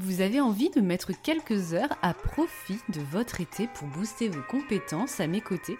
[0.00, 4.42] Vous avez envie de mettre quelques heures à profit de votre été pour booster vos
[4.48, 5.76] compétences à mes côtés?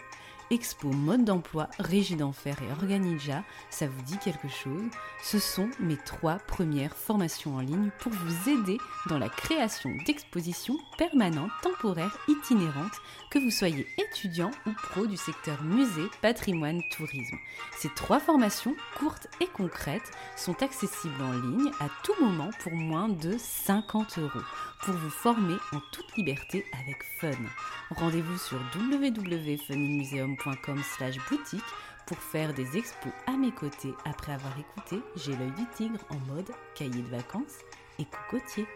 [0.51, 4.89] Expo Mode d'emploi, Régie d'Enfer et Organija, ça vous dit quelque chose?
[5.23, 10.79] Ce sont mes trois premières formations en ligne pour vous aider dans la création d'expositions
[10.97, 12.97] permanentes, temporaires, itinérantes,
[13.31, 17.37] que vous soyez étudiant ou pro du secteur musée, patrimoine, tourisme.
[17.77, 23.11] Ces trois formations, courtes et concrètes, sont accessibles en ligne à tout moment pour moins
[23.11, 24.45] de 50 euros
[24.81, 27.33] pour vous former en toute liberté avec fun.
[27.91, 30.38] Rendez-vous sur www.funmuseum.com
[32.07, 36.33] pour faire des expos à mes côtés après avoir écouté J'ai l'œil du tigre en
[36.33, 37.59] mode cahier de vacances
[37.99, 38.67] et cocotier.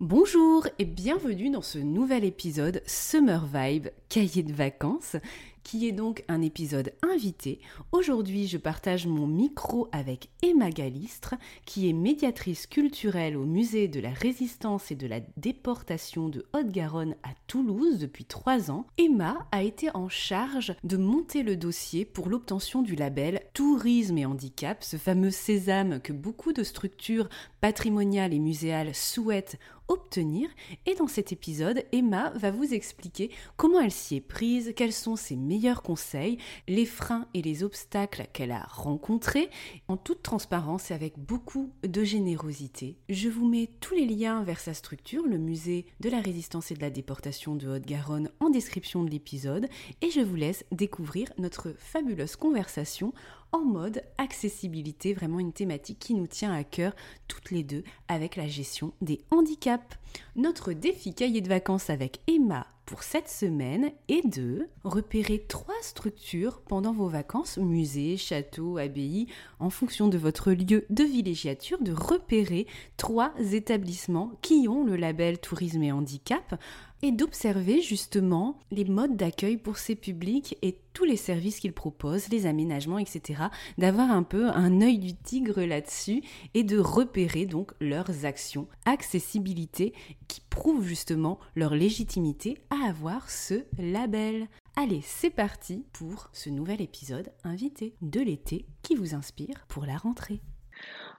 [0.00, 5.16] Bonjour et bienvenue dans ce nouvel épisode Summer Vibe cahier de vacances
[5.62, 7.60] qui est donc un épisode invité.
[7.92, 11.34] Aujourd'hui, je partage mon micro avec Emma Galistre,
[11.66, 17.16] qui est médiatrice culturelle au musée de la résistance et de la déportation de Haute-Garonne
[17.22, 18.86] à Toulouse depuis trois ans.
[18.98, 24.26] Emma a été en charge de monter le dossier pour l'obtention du label Tourisme et
[24.26, 27.28] Handicap, ce fameux sésame que beaucoup de structures
[27.60, 29.58] patrimoniales et muséales souhaitent
[29.88, 30.48] obtenir.
[30.86, 35.16] Et dans cet épisode, Emma va vous expliquer comment elle s'y est prise, quels sont
[35.16, 39.50] ses meilleurs conseils, les freins et les obstacles qu'elle a rencontrés,
[39.86, 42.96] en toute transparence et avec beaucoup de générosité.
[43.10, 46.74] Je vous mets tous les liens vers sa structure, le musée de la résistance et
[46.74, 49.68] de la déportation de Haute-Garonne, en description de l'épisode,
[50.00, 53.12] et je vous laisse découvrir notre fabuleuse conversation
[53.52, 56.94] en mode accessibilité, vraiment une thématique qui nous tient à cœur
[57.28, 59.98] toutes les deux avec la gestion des handicaps.
[60.34, 66.60] Notre défi cahier de vacances avec Emma pour cette semaine est de repérer trois structures
[66.62, 69.28] pendant vos vacances, musées, châteaux, abbayes,
[69.60, 72.66] en fonction de votre lieu de villégiature, de repérer
[72.96, 76.60] trois établissements qui ont le label tourisme et handicap
[77.02, 82.28] et d'observer justement les modes d'accueil pour ces publics et tous les services qu'ils proposent,
[82.28, 83.44] les aménagements, etc.
[83.78, 86.22] D'avoir un peu un œil du tigre là-dessus
[86.54, 88.68] et de repérer donc leurs actions.
[88.84, 89.92] Accessibilité
[90.28, 94.46] qui prouve justement leur légitimité à avoir ce label.
[94.76, 99.96] Allez, c'est parti pour ce nouvel épisode invité de l'été qui vous inspire pour la
[99.96, 100.40] rentrée.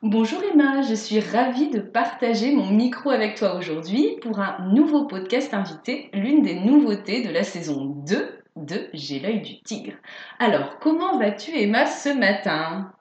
[0.01, 5.06] Bonjour Emma, je suis ravie de partager mon micro avec toi aujourd'hui pour un nouveau
[5.06, 9.94] podcast invité, l'une des nouveautés de la saison 2 de J'ai l'œil du tigre.
[10.40, 12.91] Alors, comment vas-tu Emma ce matin?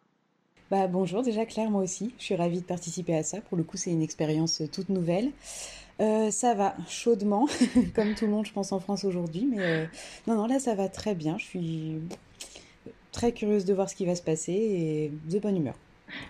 [0.71, 3.41] Bah, bonjour déjà Claire, moi aussi, je suis ravie de participer à ça.
[3.41, 5.33] Pour le coup, c'est une expérience toute nouvelle.
[6.01, 7.49] Euh, ça va chaudement,
[7.97, 9.49] comme tout le monde, je pense, en France aujourd'hui.
[9.51, 9.87] Mais euh,
[10.29, 11.37] non, non, là, ça va très bien.
[11.37, 12.01] Je suis
[13.11, 15.75] très curieuse de voir ce qui va se passer et de bonne humeur.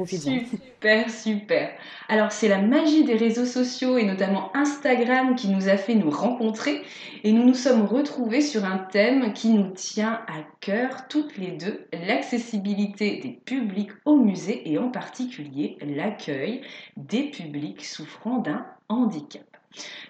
[0.07, 1.71] Super, super.
[2.09, 6.11] Alors c'est la magie des réseaux sociaux et notamment Instagram qui nous a fait nous
[6.11, 6.83] rencontrer
[7.25, 11.53] et nous nous sommes retrouvés sur un thème qui nous tient à cœur toutes les
[11.53, 16.63] deux, l'accessibilité des publics au musée et en particulier l'accueil
[16.97, 19.43] des publics souffrant d'un handicap.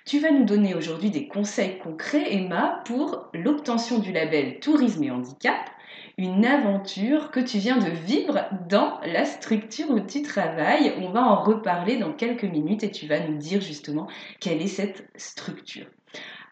[0.04, 5.10] Tu vas nous donner aujourd'hui des conseils concrets, Emma, pour l'obtention du label Tourisme et
[5.10, 5.70] Handicap,
[6.18, 10.92] une aventure que tu viens de vivre dans la structure où tu travailles.
[10.98, 14.06] On va en reparler dans quelques minutes et tu vas nous dire justement
[14.40, 15.86] quelle est cette structure.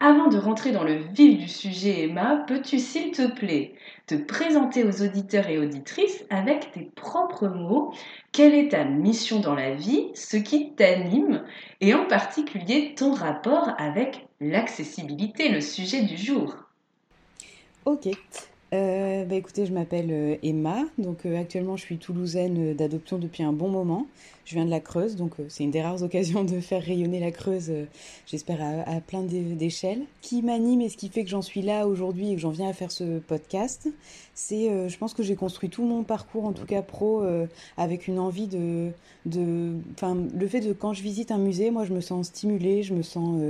[0.03, 3.75] Avant de rentrer dans le vif du sujet, Emma, peux-tu s'il te plaît
[4.07, 7.93] te présenter aux auditeurs et auditrices avec tes propres mots?
[8.31, 11.43] Quelle est ta mission dans la vie, ce qui t'anime?
[11.81, 16.55] Et en particulier ton rapport avec l'accessibilité, le sujet du jour.
[17.85, 18.09] Ok,
[18.73, 23.43] euh, bah écoutez, je m'appelle euh, Emma, donc euh, actuellement je suis toulousaine d'adoption depuis
[23.43, 24.07] un bon moment.
[24.51, 27.31] Je viens de la Creuse, donc c'est une des rares occasions de faire rayonner la
[27.31, 27.71] Creuse,
[28.27, 30.01] j'espère, à, plein d'échelles.
[30.21, 32.67] Qui m'anime et ce qui fait que j'en suis là aujourd'hui et que j'en viens
[32.67, 33.87] à faire ce podcast,
[34.33, 37.23] c'est, je pense que j'ai construit tout mon parcours, en tout cas pro,
[37.77, 38.91] avec une envie de,
[39.25, 42.83] de, enfin, le fait de quand je visite un musée, moi je me sens stimulée,
[42.83, 43.41] je me sens,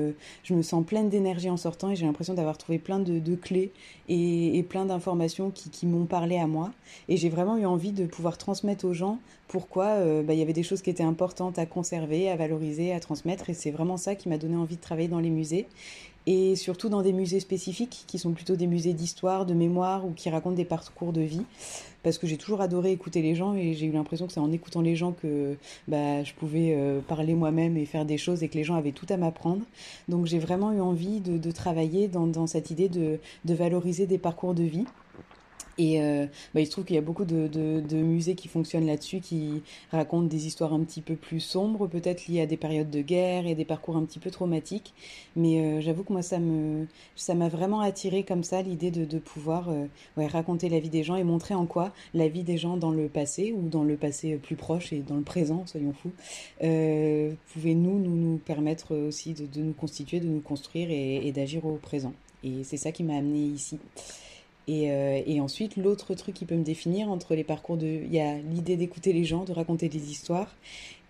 [0.43, 3.71] je me sens pleine d'énergie en sortant et j'ai l'impression d'avoir trouvé plein de, clés
[4.07, 6.71] et, plein d'informations qui, m'ont parlé à moi.
[7.09, 9.17] Et j'ai vraiment eu envie de pouvoir transmettre aux gens
[9.51, 12.93] pourquoi euh, bah, il y avait des choses qui étaient importantes à conserver, à valoriser,
[12.93, 13.49] à transmettre.
[13.49, 15.67] Et c'est vraiment ça qui m'a donné envie de travailler dans les musées.
[16.27, 20.11] Et surtout dans des musées spécifiques qui sont plutôt des musées d'histoire, de mémoire ou
[20.11, 21.41] qui racontent des parcours de vie.
[22.03, 24.51] Parce que j'ai toujours adoré écouter les gens et j'ai eu l'impression que c'est en
[24.51, 25.57] écoutant les gens que
[25.87, 28.91] bah, je pouvais euh, parler moi-même et faire des choses et que les gens avaient
[28.91, 29.63] tout à m'apprendre.
[30.09, 34.63] Donc j'ai vraiment eu envie de, travailler dans, cette idée de valoriser des parcours de
[34.63, 34.85] vie.
[35.77, 38.47] Et euh, bah, il se trouve qu'il y a beaucoup de, de, de musées qui
[38.47, 42.57] fonctionnent là-dessus, qui racontent des histoires un petit peu plus sombres, peut-être liées à des
[42.57, 44.93] périodes de guerre et des parcours un petit peu traumatiques.
[45.35, 49.05] Mais euh, j'avoue que moi, ça me, ça m'a vraiment attiré comme ça, l'idée de,
[49.05, 49.85] de pouvoir euh,
[50.17, 52.91] ouais, raconter la vie des gens et montrer en quoi la vie des gens dans
[52.91, 56.11] le passé ou dans le passé plus proche et dans le présent, soyons fous,
[56.63, 61.31] euh, pouvait nous, nous, nous permettre aussi de, nous constituer, de nous construire et, et
[61.31, 62.13] d'agir au présent.
[62.43, 63.77] Et c'est ça qui m'a amené ici.
[64.67, 67.87] Et, euh, et, ensuite, l'autre truc qui peut me définir entre les parcours de...
[67.87, 70.55] Il y a l'idée d'écouter les gens, de raconter des histoires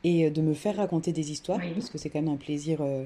[0.04, 1.72] et de me faire raconter des histoires, oui.
[1.74, 3.06] parce que c'est quand même un plaisir euh,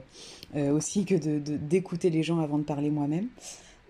[0.56, 3.27] euh, aussi que d'écouter de, de, les gens avant de parler moi-même.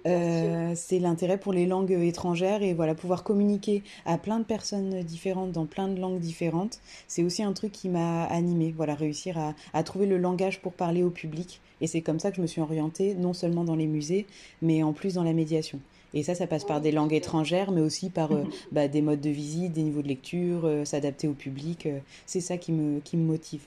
[0.08, 5.02] Euh, c'est l'intérêt pour les langues étrangères et voilà pouvoir communiquer à plein de personnes
[5.02, 6.80] différentes dans plein de langues différentes.
[7.08, 8.72] C'est aussi un truc qui m'a animé.
[8.76, 11.60] Voilà, réussir à, à, trouver le langage pour parler au public.
[11.82, 14.28] Et c'est comme ça que je me suis orientée, non seulement dans les musées,
[14.62, 15.80] mais en plus dans la médiation.
[16.16, 19.22] Et ça, ça passe par des langues étrangères, mais aussi par euh, bah, des modes
[19.22, 21.86] de visite, des niveaux de lecture, euh, s'adapter au public.
[21.86, 23.62] Euh, c'est ça qui me, qui me motive.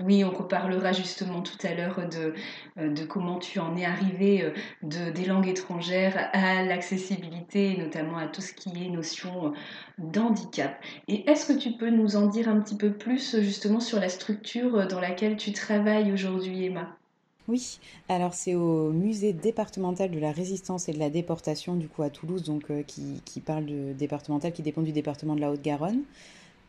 [0.00, 2.32] Oui, on reparlera justement tout à l'heure de,
[2.88, 4.52] de comment tu en es arrivé
[4.84, 9.54] de, des langues étrangères à l'accessibilité, notamment à tout ce qui est notion
[9.98, 10.80] d'handicap.
[11.08, 14.08] Et est-ce que tu peux nous en dire un petit peu plus justement sur la
[14.08, 16.96] structure dans laquelle tu travailles aujourd'hui, Emma?
[17.48, 17.80] Oui,
[18.10, 22.10] alors c'est au musée départemental de la résistance et de la déportation du coup à
[22.10, 26.02] Toulouse, donc euh, qui, qui, parle de départemental, qui dépend du département de la Haute-Garonne.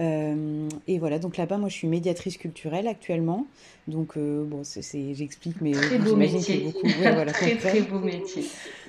[0.02, 3.46] Euh, et voilà, donc là-bas, moi je suis médiatrice culturelle actuellement.
[3.90, 6.88] Donc, euh, bon, j'explique, mais j'imagine que beaucoup.
[6.88, 8.46] Ouais, voilà, très, très beau métier.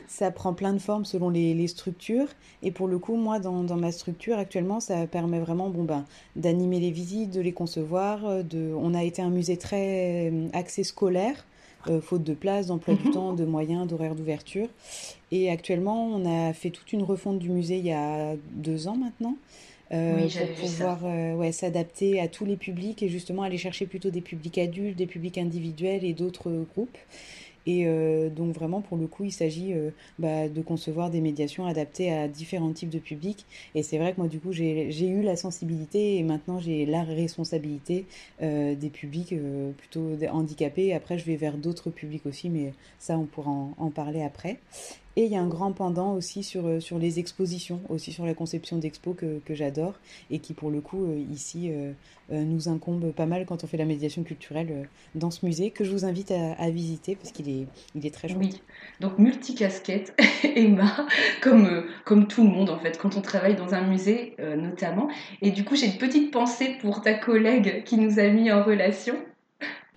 [0.06, 2.28] Ça prend plein de formes selon les, les structures.
[2.62, 6.04] Et pour le coup, moi, dans, dans, ma structure actuellement, ça permet vraiment bon, ben,
[6.36, 8.44] d'animer les visites, de les concevoir.
[8.44, 8.72] De...
[8.76, 11.44] On a été un musée très axé scolaire
[11.88, 14.68] euh, faute de place, d'emploi du temps, de moyens, d'horaires d'ouverture.
[15.32, 18.96] Et actuellement, on a fait toute une refonte du musée il y a deux ans
[18.96, 19.36] maintenant.
[19.92, 23.86] Euh, oui, pour pouvoir euh, ouais, s'adapter à tous les publics et justement aller chercher
[23.86, 26.98] plutôt des publics adultes, des publics individuels et d'autres groupes.
[27.66, 31.66] Et euh, donc vraiment, pour le coup, il s'agit euh, bah, de concevoir des médiations
[31.66, 33.46] adaptées à différents types de publics.
[33.74, 37.02] Et c'est vrai que moi, du coup, j'ai eu la sensibilité et maintenant j'ai la
[37.02, 38.06] responsabilité
[38.42, 39.34] euh, des publics
[39.76, 40.94] plutôt handicapés.
[40.94, 44.58] Après, je vais vers d'autres publics aussi, mais ça, on pourra en parler après.
[45.16, 48.24] Et il y a un grand pendant aussi sur, euh, sur les expositions, aussi sur
[48.24, 49.94] la conception d'expos que, que j'adore
[50.30, 51.92] et qui pour le coup euh, ici euh,
[52.30, 55.90] nous incombe pas mal quand on fait la médiation culturelle dans ce musée que je
[55.90, 58.38] vous invite à, visiter parce qu'il est, il est très chouette.
[58.40, 58.62] Oui,
[59.00, 60.14] donc multicasquette,
[60.44, 61.06] Emma,
[61.40, 65.08] comme, comme tout le monde en fait, quand on travaille dans un musée notamment.
[65.42, 68.62] Et du coup j'ai une petite pensée pour ta collègue qui nous a mis en
[68.62, 69.16] relation.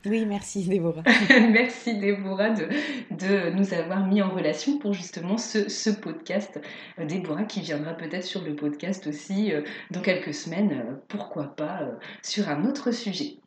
[0.06, 1.04] Oui, merci Déborah.
[1.30, 2.68] merci Déborah de,
[3.12, 6.60] de, nous avoir mis en relation pour justement ce, ce podcast.
[6.98, 11.84] Déborah qui viendra peut-être sur le podcast aussi euh, dans quelques semaines, euh, pourquoi pas,
[11.84, 11.92] euh,
[12.22, 13.38] sur un autre sujet.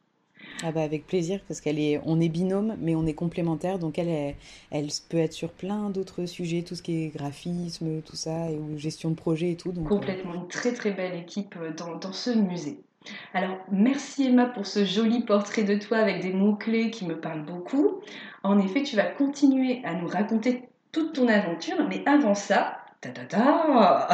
[0.62, 3.98] Ah bah avec plaisir parce qu'elle est, on est binôme mais on est complémentaires donc
[3.98, 4.36] elle, est,
[4.70, 8.56] elle peut être sur plein d'autres sujets, tout ce qui est graphisme, tout ça et
[8.56, 9.72] ou gestion de projet et tout.
[9.72, 12.80] Donc Complètement, une très très belle équipe dans, dans ce musée.
[13.34, 17.44] Alors, merci Emma pour ce joli portrait de toi avec des mots-clés qui me parlent
[17.44, 18.00] beaucoup.
[18.42, 23.10] En effet, tu vas continuer à nous raconter toute ton aventure, mais avant ça, ta
[23.10, 24.08] ta ta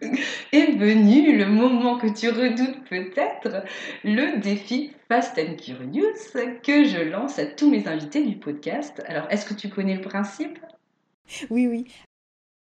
[0.52, 3.64] est venu le moment que tu redoutes peut-être,
[4.04, 9.02] le défi Fast and Curious que je lance à tous mes invités du podcast.
[9.06, 10.58] Alors, est-ce que tu connais le principe?
[11.50, 11.86] Oui, oui.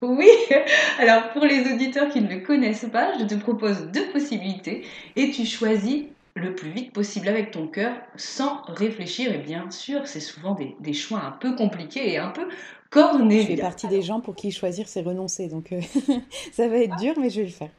[0.02, 0.28] Oui,
[0.98, 4.84] alors pour les auditeurs qui ne le connaissent pas, je te propose deux possibilités
[5.16, 9.32] et tu choisis le plus vite possible avec ton cœur sans réfléchir.
[9.32, 12.46] Et bien sûr, c'est souvent des, des, choix un peu compliqués et un peu
[12.90, 13.42] cornés.
[13.42, 15.80] Je fais partie des gens pour qui choisir c'est renoncer, donc euh,
[16.52, 17.70] ça va être dur, mais je vais le faire.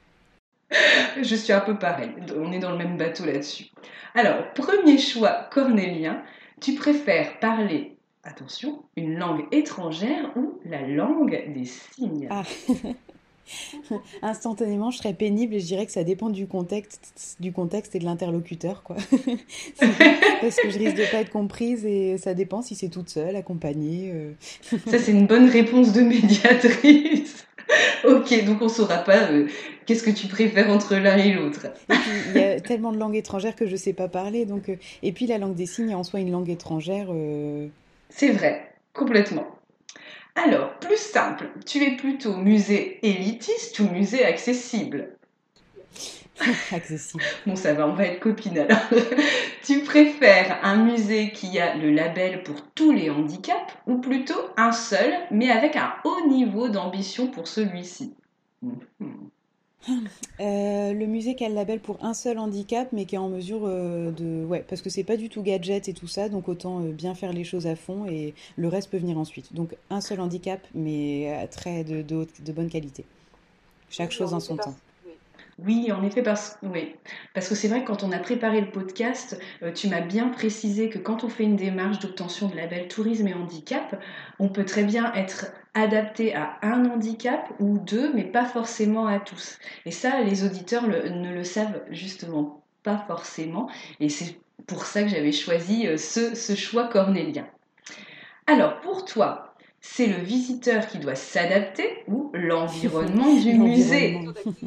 [1.22, 3.68] Je suis un peu pareil, on est dans le même bateau là-dessus.
[4.16, 6.22] Alors, premier choix cornélien,
[6.60, 7.97] tu préfères parler,
[8.28, 12.44] attention, une langue étrangère ou la langue des signes ah.
[14.22, 18.00] Instantanément, je serais pénible et je dirais que ça dépend du contexte, du contexte et
[18.00, 18.98] de l'interlocuteur, quoi.
[19.80, 23.38] Parce que je risque de pas être comprise et ça dépend si c'est toute seule,
[23.38, 24.12] accompagnée.
[24.14, 24.34] Euh.
[24.88, 27.48] Ça, c'est une bonne réponse de médiatrice.
[28.06, 29.48] ok, donc on saura pas euh,
[29.86, 31.68] qu'est-ce que tu préfères entre l'un et l'autre.
[31.90, 35.12] il y a tellement de langues étrangères que je sais pas parler, donc euh, et
[35.14, 37.08] puis la langue des signes est en soi une langue étrangère.
[38.10, 39.48] C'est vrai, complètement.
[40.36, 45.18] Alors, plus simple, tu es plutôt musée élitiste ou musée accessible
[46.72, 47.24] Accessible.
[47.46, 48.78] Bon, ça va, on va être copines alors.
[49.64, 54.72] tu préfères un musée qui a le label pour tous les handicaps ou plutôt un
[54.72, 58.14] seul, mais avec un haut niveau d'ambition pour celui-ci?
[60.40, 63.30] Euh, le musée qui a le label pour un seul handicap, mais qui est en
[63.30, 64.46] mesure euh, de.
[64.46, 67.16] Ouais, parce que c'est pas du tout gadget et tout ça, donc autant euh, bien
[67.16, 69.54] faire les choses à fond et le reste peut venir ensuite.
[69.54, 73.06] Donc un seul handicap, mais très de, de, de bonne qualité.
[73.90, 74.76] Chaque chose en son temps.
[75.60, 76.94] Oui, en effet, parce, oui.
[77.34, 79.40] parce que c'est vrai que quand on a préparé le podcast,
[79.74, 83.34] tu m'as bien précisé que quand on fait une démarche d'obtention de label tourisme et
[83.34, 84.00] handicap,
[84.38, 85.48] on peut très bien être
[85.82, 89.60] adapté à un handicap ou deux, mais pas forcément à tous.
[89.86, 93.70] Et ça, les auditeurs ne le savent justement pas forcément.
[94.00, 97.48] Et c'est pour ça que j'avais choisi euh, ce, ce choix cornélien.
[98.48, 104.20] Alors, pour toi, c'est le visiteur qui doit s'adapter ou l'environnement du musée?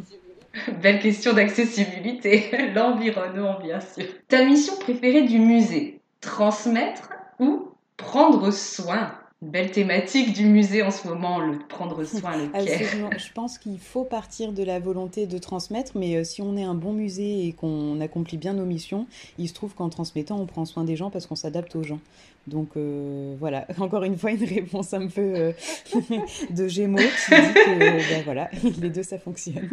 [0.83, 2.50] Belle question d'accessibilité.
[2.75, 4.05] L'environnement, bien sûr.
[4.29, 9.19] Ta mission préférée du musée Transmettre ou prendre soin?
[9.42, 13.18] Belle thématique du musée en ce moment, le prendre soin, le care.
[13.18, 16.62] Je pense qu'il faut partir de la volonté de transmettre, mais euh, si on est
[16.62, 19.06] un bon musée et qu'on accomplit bien nos missions,
[19.38, 22.00] il se trouve qu'en transmettant, on prend soin des gens parce qu'on s'adapte aux gens.
[22.49, 25.52] Donc euh, voilà, encore une fois, une réponse un peu euh,
[26.50, 27.78] de Gémeaux qui dit que
[28.11, 29.70] ben, voilà, les deux, ça fonctionne.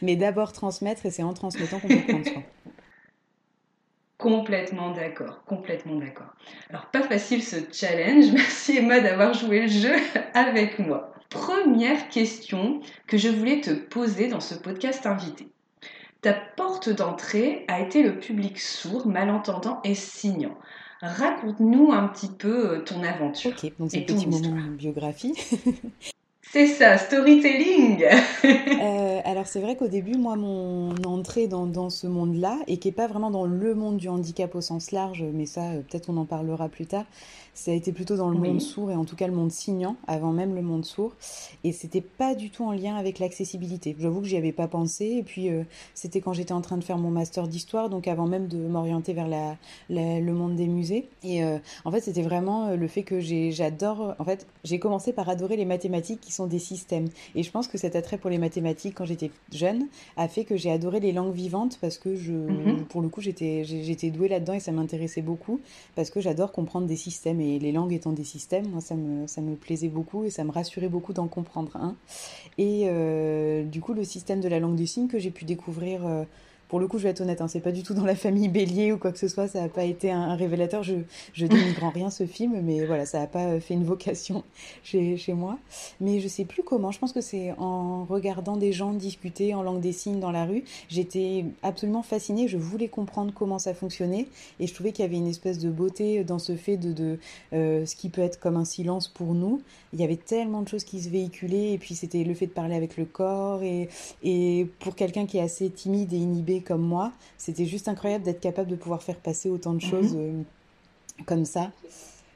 [0.00, 2.42] Mais d'abord transmettre et c'est en transmettant qu'on peut prendre soin.
[4.18, 6.34] Complètement d'accord, complètement d'accord.
[6.70, 9.94] Alors pas facile ce challenge, merci Emma d'avoir joué le jeu
[10.32, 11.12] avec moi.
[11.28, 15.48] Première question que je voulais te poser dans ce podcast invité.
[16.22, 20.56] Ta porte d'entrée a été le public sourd, malentendant et signant.
[21.02, 23.52] Raconte-nous un petit peu euh, ton aventure.
[23.52, 25.34] Ok, donc c'est petit moment biographie.
[26.52, 28.04] C'est ça, storytelling
[28.44, 32.92] euh, Alors c'est vrai qu'au début, moi, mon entrée dans, ce monde-là, et qui n'est
[32.92, 36.16] pas vraiment dans le monde du handicap au sens large, mais ça, euh, peut-être on
[36.16, 37.06] en parlera plus tard,
[37.56, 39.96] ça a été plutôt dans le monde sourd et en tout cas le monde signant
[40.06, 41.14] avant même le monde sourd.
[41.64, 43.96] Et c'était pas du tout en lien avec l'accessibilité.
[43.98, 45.06] J'avoue que j'y avais pas pensé.
[45.06, 48.26] Et puis euh, c'était quand j'étais en train de faire mon master d'histoire donc avant
[48.26, 49.56] même de m'orienter vers la,
[49.88, 51.08] le monde des musées.
[51.24, 55.14] Et euh, en fait c'était vraiment euh, le fait que j'adore en fait j'ai commencé
[55.14, 57.08] par adorer les mathématiques qui sont des systèmes.
[57.34, 59.86] Et je pense que cet attrait pour les mathématiques quand j'étais jeune
[60.18, 62.84] a fait que j'ai adoré les langues vivantes parce que je mhm.
[62.84, 65.58] pour le coup j'étais j'étais douée là-dedans et ça m'intéressait beaucoup
[65.94, 67.40] parce que j'adore comprendre des systèmes.
[67.40, 70.44] Et les langues étant des systèmes, moi ça me, ça me plaisait beaucoup et ça
[70.44, 71.96] me rassurait beaucoup d'en comprendre un.
[72.58, 76.06] Et euh, du coup, le système de la langue des signes que j'ai pu découvrir
[76.06, 76.24] euh,
[76.68, 78.48] pour le coup, je vais être honnête, hein, c'est pas du tout dans la famille
[78.48, 80.82] Bélier ou quoi que ce soit, ça n'a pas été un, révélateur.
[80.82, 80.94] Je,
[81.32, 84.42] je dénigre en rien ce film, mais voilà, ça n'a pas fait une vocation
[84.82, 85.58] chez, chez moi.
[86.00, 89.62] Mais je sais plus comment, je pense que c'est en regardant des gens discuter en
[89.62, 94.26] langue des signes dans la rue, j'étais absolument fascinée, je voulais comprendre comment ça fonctionnait,
[94.58, 97.18] et je trouvais qu'il y avait une espèce de beauté dans ce fait de, de
[97.52, 99.62] euh, ce qui peut être comme un silence pour nous.
[99.92, 102.52] Il y avait tellement de choses qui se véhiculaient, et puis c'était le fait de
[102.52, 103.88] parler avec le corps, et,
[104.22, 108.40] et pour quelqu'un qui est assez timide et inhibé, comme moi, c'était juste incroyable d'être
[108.40, 109.90] capable de pouvoir faire passer autant de mhm.
[109.90, 110.42] choses euh,
[111.26, 111.70] comme ça.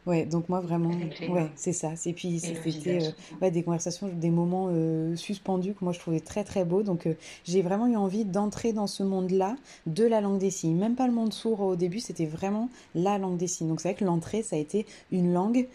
[0.07, 0.93] Ouais, donc moi vraiment,
[1.29, 1.91] ouais, c'est ça.
[2.07, 3.13] Et puis c'était
[3.43, 6.83] euh, des conversations, des moments euh, suspendus que moi je trouvais très très beaux.
[6.83, 7.07] Donc
[7.45, 10.79] j'ai vraiment eu envie d'entrer dans ce monde-là de la langue des signes.
[10.79, 13.69] Même pas le monde sourd au début, c'était vraiment la langue des signes.
[13.69, 15.69] Donc c'est vrai que l'entrée, ça a été une langue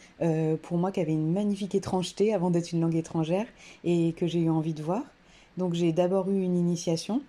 [0.64, 3.46] pour moi qui avait une magnifique étrangeté avant d'être une langue étrangère
[3.84, 5.04] et que j'ai eu envie de voir.
[5.58, 7.22] Donc j'ai d'abord eu une initiation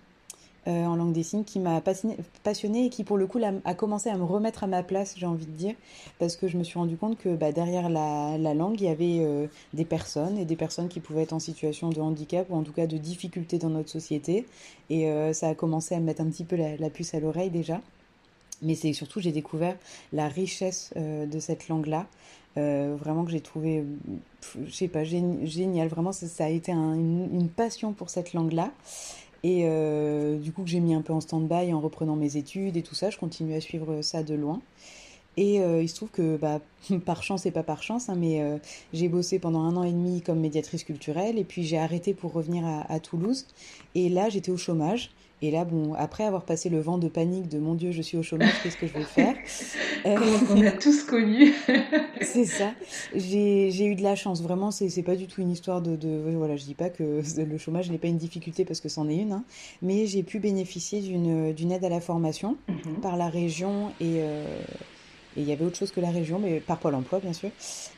[0.67, 4.09] euh, en langue des signes qui m'a passionnée et qui pour le coup a commencé
[4.09, 5.75] à me remettre à ma place, j'ai envie de dire,
[6.19, 9.19] parce que je me suis rendu compte que bah, derrière la, langue, il y avait
[9.19, 12.63] euh, des personnes et des personnes qui pouvaient être en situation de handicap ou en
[12.63, 14.45] tout cas de difficulté dans notre société.
[14.89, 17.49] Et euh, ça a commencé à me mettre un petit peu la, puce à l'oreille
[17.49, 17.79] déjà.
[18.61, 19.77] Mais c'est surtout, j'ai découvert
[20.11, 22.07] la richesse de cette langue-là.
[22.55, 23.85] vraiment que j'ai trouvé,
[24.65, 25.87] je sais pas, génial.
[25.87, 28.71] Vraiment, ça, a été une, passion pour cette langue-là.
[29.43, 29.63] Et
[30.39, 32.95] du coup, que j'ai mis un peu en stand-by en reprenant mes études et tout
[32.95, 34.61] ça, je continue à suivre ça de loin.
[35.37, 36.59] Et euh, il se trouve que, bah,
[37.05, 38.57] par chance et pas par chance, hein, mais euh,
[38.91, 42.33] j'ai bossé pendant un an et demi comme médiatrice culturelle et puis j'ai arrêté pour
[42.33, 43.45] revenir à, Toulouse.
[43.93, 45.11] Et là, j'étais au chômage.
[45.41, 48.17] Et là, bon, après avoir passé le vent de panique de mon Dieu, je suis
[48.17, 49.35] au chômage, qu'est-ce que je vais faire?
[50.05, 50.15] Euh,
[50.51, 51.53] On a tous connu.
[52.21, 52.71] c'est ça.
[53.15, 54.41] J'ai eu de la chance.
[54.41, 57.57] Vraiment, c'est pas du tout une histoire de, de, Voilà, je dis pas que le
[57.57, 59.43] chômage n'est pas une difficulté parce que c'en est une, hein,
[59.81, 63.01] mais j'ai pu bénéficier d'une aide à la formation mhm.
[63.01, 64.21] par la région et.
[65.37, 67.51] Et il y avait autre chose que la région, mais par Pôle emploi bien sûr,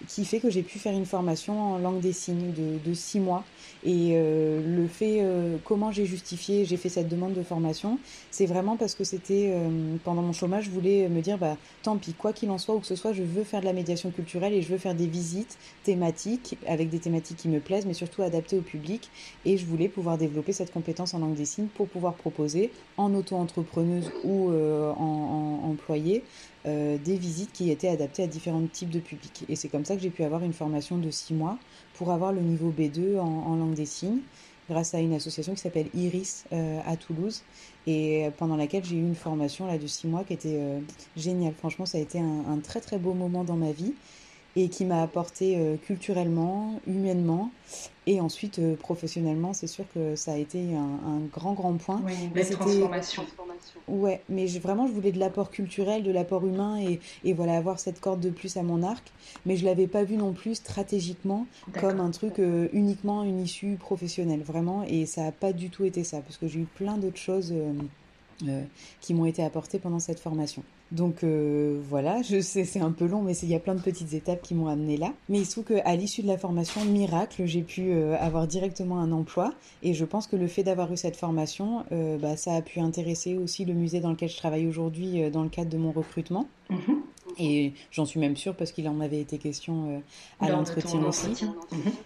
[0.08, 3.46] qui fait que j'ai pu faire une formation en langue des signes de, six mois.
[3.86, 7.98] Et euh, le fait, euh, comment j'ai justifié, j'ai fait cette demande de formation,
[8.29, 11.96] c'est vraiment parce que c'était euh, pendant mon chômage, je voulais me dire, bah tant
[11.96, 14.12] pis, quoi qu'il en soit, ou que ce soit, je veux faire de la médiation
[14.12, 17.93] culturelle et je veux faire des visites thématiques, avec des thématiques qui me plaisent, mais
[17.93, 19.10] surtout adaptées au public.
[19.46, 23.13] Et je voulais pouvoir développer cette compétence en langue des signes pour pouvoir proposer, en
[23.13, 26.24] auto-entrepreneuse ou en, en employée,
[26.66, 29.46] euh, des visites qui étaient adaptées à différents types de publics.
[29.48, 31.58] Et c'est comme ça que j'ai pu avoir une formation de six mois
[31.94, 34.20] pour avoir le niveau B2 en, langue des signes,
[34.70, 37.44] grâce à une association qui s'appelle Iris euh, à Toulouse,
[37.88, 40.80] et pendant laquelle j'ai eu une formation là, de six mois qui était euh,
[41.16, 41.54] géniale.
[41.58, 43.94] Franchement, ça a été un, très très beau moment dans ma vie
[44.63, 47.51] et qui m'a apporté culturellement, humainement
[48.08, 49.54] et ensuite professionnellement.
[49.54, 52.01] C'est sûr que ça a été un, grand grand point.
[52.06, 53.24] Oui, une belle transformation.
[53.88, 57.80] Ouais, mais vraiment, je voulais de l'apport culturel, de l'apport humain et, et, voilà, avoir
[57.80, 59.12] cette corde de plus à mon arc.
[59.46, 61.46] Mais je l'avais pas vu non plus stratégiquement
[61.80, 64.84] comme un truc euh, uniquement une issue professionnelle, vraiment.
[64.84, 67.51] Et ça n'a pas du tout été ça, parce que j'ai eu plein d'autres choses
[67.51, 67.74] euh,
[68.48, 68.63] euh,
[69.01, 70.63] qui m'ont été apportées pendant cette formation.
[70.91, 73.81] Donc euh, voilà, je sais c'est un peu long, mais il y a plein de
[73.81, 75.13] petites étapes qui m'ont amené là.
[75.29, 79.00] Mais il se trouve qu'à l'issue de la formation, miracle, j'ai pu euh, avoir directement
[79.00, 79.53] un emploi.
[79.84, 82.80] Et je pense que le fait d'avoir eu cette formation, euh, bah, ça a pu
[82.80, 86.47] intéresser aussi le musée dans lequel je travaille aujourd'hui dans le cadre de mon recrutement.
[86.71, 87.38] Mm-hmm.
[87.38, 90.02] Et j'en suis même sûre parce qu'il en avait été question
[90.39, 91.45] à l'entretien aussi.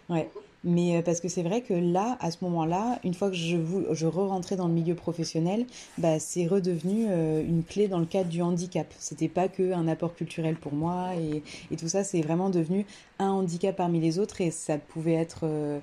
[0.09, 0.29] Ouais.
[0.63, 3.57] Mais euh, parce que c'est vrai que là, à ce moment-là, une fois que je,
[4.05, 5.65] re-rentrais dans le milieu professionnel,
[5.97, 8.87] bah, c'est redevenu euh, une clé dans le cadre du handicap.
[8.97, 12.85] C'était pas que un apport culturel pour moi et, et tout ça, c'est vraiment devenu
[13.19, 15.79] un handicap parmi les autres et ça pouvait être euh,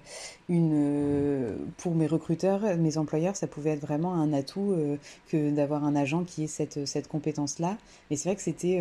[0.48, 4.74] une pour mes recruteurs, mes employeurs, ça pouvait être vraiment un atout
[5.28, 7.76] que d'avoir un agent qui ait cette, cette compétence-là.
[8.10, 8.80] Mais c'est vrai que c'était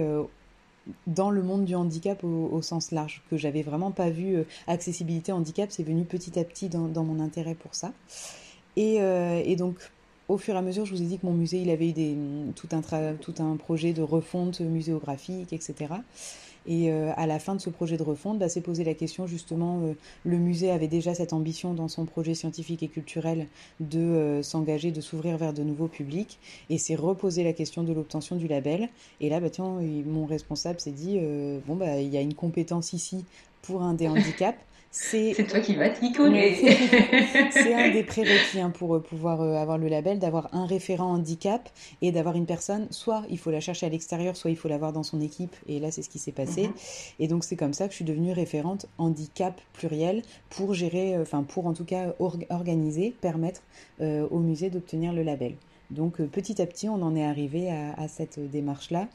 [1.08, 4.36] dans le monde du handicap au, sens large, que j'avais vraiment pas vu.
[4.36, 7.92] Euh, accessibilité handicap, c'est venu petit à petit dans, mon intérêt pour ça.
[8.78, 9.76] Euh, et, donc,
[10.28, 11.94] au fur et à mesure, je vous ai dit que mon musée, il avait eu
[11.94, 12.16] des,
[12.56, 12.82] tout, un
[13.16, 15.96] tout un projet de refonte muséographique, etc.
[16.68, 19.28] Et euh, à la fin de ce projet de refonte, bah, s'est posé la question
[19.28, 19.94] justement, euh,
[20.24, 23.48] le musée avait déjà cette ambition dans son projet scientifique et culturel
[23.80, 27.94] de euh, s'engager, de s'ouvrir vers de nouveaux publics, et s'est reposé la question de
[27.94, 28.90] l'obtention du label.
[29.22, 31.20] Et là, bah, mon responsable s'est dit,
[31.68, 33.26] bon, bah, il y a une compétence ici
[33.62, 34.60] pour un des handicaps.
[34.92, 36.56] C'est toi qui vas t'y coller.
[37.52, 41.12] c'est un des prérequis hein, pour euh, pouvoir euh, avoir le label, d'avoir un référent
[41.14, 41.70] handicap
[42.02, 44.92] et d'avoir une personne, soit il faut la chercher à l'extérieur, soit il faut l'avoir
[44.92, 45.56] dans son équipe.
[45.68, 46.64] Et là, c'est ce qui s'est passé.
[46.64, 46.74] Mhm.
[47.20, 51.22] Et donc, c'est comme ça que je suis devenue référente handicap pluriel pour gérer, euh,
[51.22, 52.16] enfin, pour en tout cas
[52.50, 53.62] organiser, permettre
[54.00, 55.56] au musée d'obtenir le label.
[55.92, 59.08] Donc, petit à petit, on en est arrivé à, à cette démarche-là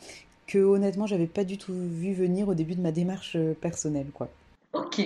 [0.47, 4.29] que honnêtement, j'avais pas du tout vu venir au début de ma démarche personnelle, quoi.
[4.73, 5.01] Ok.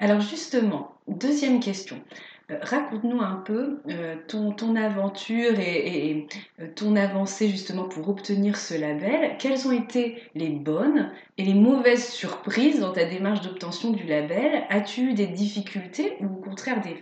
[0.00, 2.00] Alors justement, deuxième question.
[2.50, 6.26] Euh, raconte-nous un peu euh, ton, aventure et,
[6.58, 9.36] euh, ton avancée justement pour obtenir ce label.
[9.38, 14.64] Quelles ont été les bonnes et les mauvaises surprises dans ta démarche d'obtention du label?
[14.70, 16.96] As-tu eu des difficultés ou au contraire des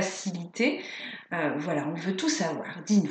[0.00, 0.80] facilités
[1.58, 2.66] voilà, on veut tout savoir.
[2.86, 3.10] Dis-nous.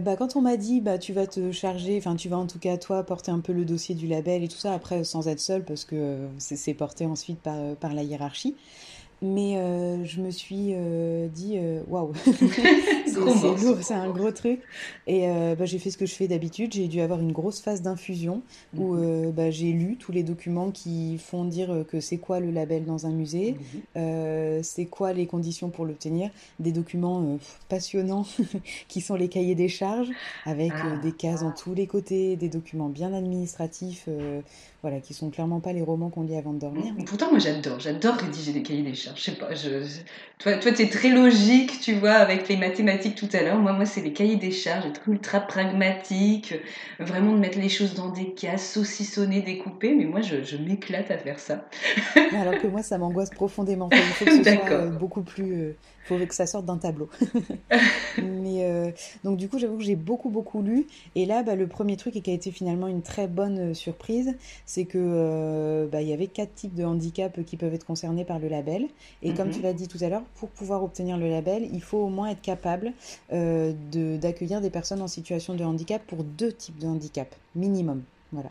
[0.00, 2.58] bah, quand on m'a dit, bah, tu vas te charger, enfin, tu vas en tout
[2.58, 5.40] cas, toi, porter un peu le dossier du label et tout ça, après, sans être
[5.40, 8.54] seule, parce que c'est porté ensuite par, par la hiérarchie.
[9.20, 14.60] Mais euh, je me suis euh, dit, euh, waouh, c'est lourd, c'est un gros truc.
[15.06, 15.26] Et
[15.58, 16.72] bah, j'ai fait ce que je fais d'habitude.
[16.72, 18.42] J'ai dû avoir une grosse phase d'infusion
[18.76, 19.32] où mhm.
[19.32, 23.06] bah, j'ai lu tous les documents qui font dire que c'est quoi le label dans
[23.06, 23.56] un musée,
[23.96, 24.62] mhm.
[24.62, 26.30] c'est quoi les conditions pour l'obtenir.
[26.60, 28.26] Des documents passionnants
[28.88, 30.10] qui sont les cahiers des charges
[30.44, 30.96] avec ah.
[31.02, 34.08] des cases en tous les côtés, des documents bien administratifs
[34.82, 36.94] voilà, qui sont clairement pas les romans qu'on lit avant de dormir.
[37.06, 39.18] Pourtant, moi j'adore, j'adore rédiger des cahiers des charges.
[39.18, 39.84] Je sais pas, je,
[40.38, 43.58] toi, toi tu es très logique, tu vois, avec les mathématiques tout à l'heure.
[43.58, 46.54] Moi, moi c'est les cahiers des charges, être ultra pragmatique,
[47.00, 49.94] vraiment de mettre les choses dans des cases, saucissonner, découper.
[49.94, 51.68] Mais moi, je, je m'éclate à faire ça.
[52.32, 53.88] Alors que moi, ça m'angoisse profondément.
[53.92, 55.46] Il faut que ce soit euh, beaucoup plus.
[55.46, 57.08] Il euh, faut que ça sorte d'un tableau.
[58.18, 58.90] Mais euh,
[59.24, 60.86] donc du coup, j'avoue que j'ai beaucoup beaucoup lu.
[61.14, 64.36] Et là, bah, le premier truc et qui a été finalement une très bonne surprise,
[64.68, 68.38] c'est que bah, il y avait quatre types de handicaps qui peuvent être concernés par
[68.38, 68.86] le label.
[69.22, 69.64] Et comme tu mhm.
[69.64, 72.42] l'as dit tout à l'heure, pour pouvoir obtenir le label, il faut au moins être
[72.42, 72.92] capable
[73.30, 78.02] d'accueillir des personnes en situation de handicap pour deux types de handicap minimum.
[78.32, 78.48] Voilà.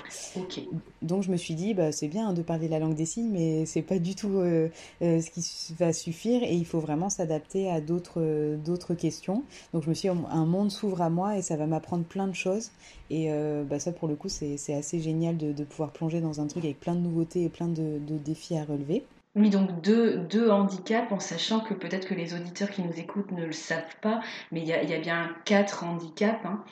[1.04, 3.66] Donc je me suis dit, bah, c'est bien de parler la langue des signes, mais
[3.68, 4.70] c'est pas du tout euh,
[5.04, 9.44] euh, ce qui va suffire et il faut vraiment s'adapter à d'autres d'autres questions.
[9.74, 12.28] Donc je me suis dit, un monde s'ouvre à moi et ça va m'apprendre plein
[12.28, 12.72] de choses.
[13.10, 16.42] Et euh, bah, ça, pour le coup, c'est assez génial de, de, pouvoir plonger dans
[16.42, 19.04] un truc avec plein de nouveautés et plein de, de défis à relever.
[19.36, 23.32] Oui, donc deux, deux, handicaps, en sachant que peut-être que les auditeurs qui nous écoutent
[23.32, 24.20] ne le savent pas,
[24.52, 26.44] mais il y a, y a, bien quatre handicaps.
[26.44, 26.64] Hein.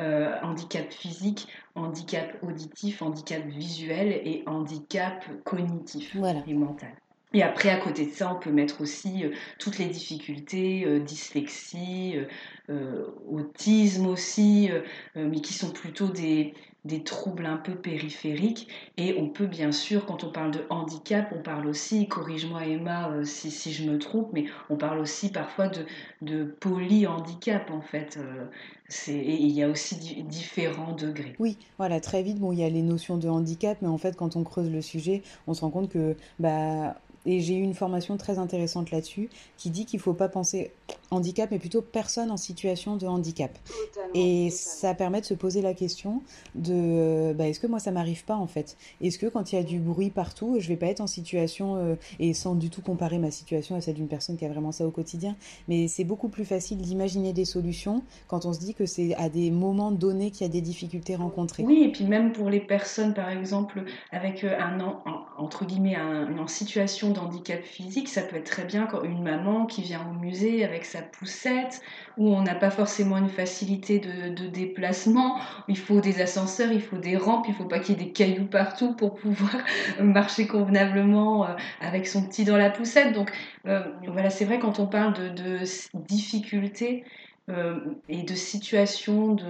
[0.00, 6.94] Euh, handicap physique, handicap auditif, handicap visuel et handicap cognitif et mental.
[7.32, 11.00] Et après, à côté de ça, on peut mettre aussi euh, toutes les difficultés, euh,
[11.00, 12.16] dyslexie,
[13.28, 14.70] autisme aussi,
[15.16, 18.68] mais qui sont plutôt des, des troubles un peu périphériques.
[18.96, 23.10] Et on peut bien sûr, quand on parle de handicap, on parle aussi, corrige-moi Emma
[23.10, 25.84] euh, si, si, je me trompe, mais on parle aussi parfois de,
[26.22, 28.18] de polyhandicap en fait.
[28.18, 28.46] Euh,
[29.08, 31.36] et il y a aussi différents degrés.
[31.38, 34.16] Oui, voilà, très vite, bon, il y a les notions de handicap, mais en fait,
[34.16, 37.74] quand on creuse le sujet, on se rend compte que bah, et j'ai eu une
[37.74, 40.72] formation très intéressante là-dessus qui dit qu'il ne faut pas penser
[41.10, 43.50] handicap, mais plutôt personne en situation de handicap.
[44.14, 46.22] et ça permet de se poser la question
[46.54, 48.76] de bah, est-ce que moi ça m'arrive pas en fait?
[49.00, 51.76] Est-ce que quand il y a du bruit partout, je vais pas être en situation,
[51.76, 54.72] euh, et sans du tout comparer ma situation à celle d'une personne qui a vraiment
[54.72, 55.36] ça au quotidien,
[55.68, 59.28] mais c'est beaucoup plus facile d'imaginer des solutions quand on se dit que c'est à
[59.28, 61.64] des moments donnés qu'il y a des difficultés rencontrées.
[61.64, 65.02] Oui, et puis même pour les personnes par exemple avec euh, un,
[65.38, 69.66] entre guillemets un, en situation d'handicap physique, ça peut être très bien quand une maman
[69.66, 71.80] qui vient au musée avec sa poussette,
[72.16, 76.98] où on n'a pas forcément une facilité de, déplacement, il faut des ascenseurs, il faut
[76.98, 79.56] des rampes, il faut pas qu'il y ait des cailloux partout pour pouvoir
[80.00, 83.12] marcher convenablement euh, avec son petit dans la poussette.
[83.12, 83.32] Donc
[83.66, 85.58] euh, voilà, c'est vrai quand on parle de, de
[85.94, 87.04] difficultés,
[87.50, 89.44] euh, et de situations, de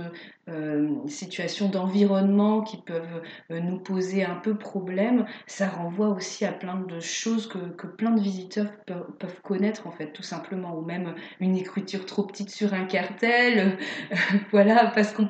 [0.49, 6.53] euh, situations d'environnement qui peuvent euh, nous poser un peu problème, ça renvoie aussi à
[6.53, 11.15] plein de choses que, plein de visiteurs peuvent, connaître en fait, tout simplement, ou même
[11.41, 13.79] une écriture trop petite sur un cartel,
[14.51, 15.29] voilà, parce qu'on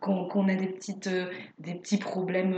[0.00, 1.08] qu'on a des, petites,
[1.58, 2.56] des petits problèmes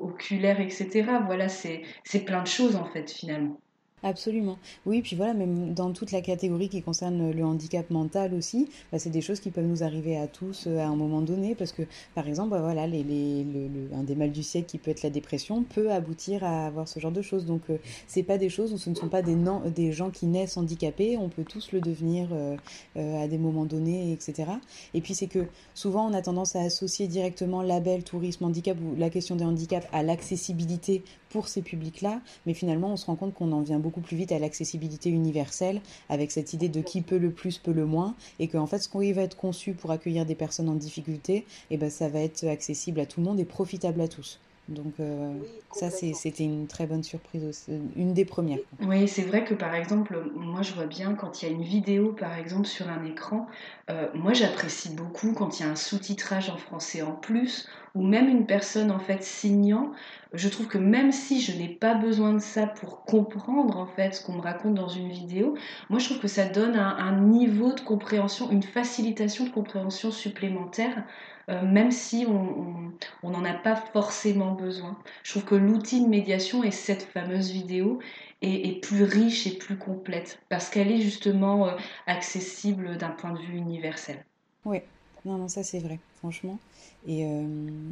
[0.00, 1.04] oculaires, etc.
[1.26, 1.82] Voilà, c'est
[2.24, 3.61] plein de choses en fait finalement.
[4.04, 4.58] Absolument.
[4.84, 8.98] Oui, puis voilà, même dans toute la catégorie qui concerne le handicap mental aussi, bah,
[8.98, 11.70] c'est des choses qui peuvent nous arriver à tous euh, à un moment donné, parce
[11.70, 11.82] que
[12.16, 15.92] par exemple, bah, voilà, un des mal du siècle qui peut être la dépression peut
[15.92, 17.46] aboutir à avoir ce genre de choses.
[17.46, 19.36] Donc, euh, c'est pas des choses où ce ne sont pas des,
[19.72, 24.12] des gens qui naissent handicapés, on peut tous le devenir euh, à des moments donnés,
[24.12, 24.50] etc.
[24.94, 28.96] Et puis c'est que souvent on a tendance à associer directement label, tourisme, handicap ou
[28.98, 33.34] la question des handicaps à l'accessibilité pour ces publics-là, mais finalement on se rend compte
[33.34, 37.18] qu'on en vient beaucoup plus vite à l'accessibilité universelle, avec cette idée de qui peut
[37.18, 40.26] le plus, peut le moins, et qu'en fait ce qui va être conçu pour accueillir
[40.26, 43.40] des personnes en difficulté, et eh ben, ça va être accessible à tout le monde
[43.40, 44.38] et profitable à tous.
[44.68, 45.32] Donc euh,
[45.72, 47.66] ça, c'était une très bonne surprise,
[47.96, 48.60] une des premières.
[48.80, 51.64] Oui, c'est vrai que par exemple, moi je vois bien quand il y a une
[51.64, 53.48] vidéo par exemple sur un écran,
[53.90, 58.02] euh, moi j'apprécie beaucoup quand il y a un sous-titrage en français en plus, ou
[58.02, 59.92] même une personne en fait signant,
[60.32, 64.14] je trouve que même si je n'ai pas besoin de ça pour comprendre en fait
[64.14, 65.54] ce qu'on me raconte dans une vidéo,
[65.90, 71.04] moi je trouve que ça donne un, niveau de compréhension, une facilitation de compréhension supplémentaire
[71.48, 74.96] euh, même si on n'en a pas forcément besoin.
[75.24, 77.98] Je trouve que l'outil de médiation et cette fameuse vidéo
[78.42, 81.72] est, plus riche et plus complète parce qu'elle est justement euh,
[82.06, 84.24] accessible d'un point de vue universel.
[84.64, 84.78] Oui,
[85.24, 86.58] non, non, ça c'est vrai, franchement.
[87.06, 87.44] Et euh,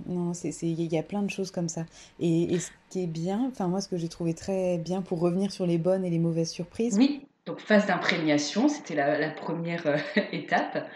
[0.07, 1.85] non, il y a plein de choses comme ça.
[2.19, 5.53] Et, ce qui est bien, enfin moi ce que j'ai trouvé très bien pour revenir
[5.53, 6.97] sur les bonnes et les mauvaises surprises.
[6.99, 9.85] Oui, donc phase d'imprégnation, c'était la, première
[10.33, 10.89] étape.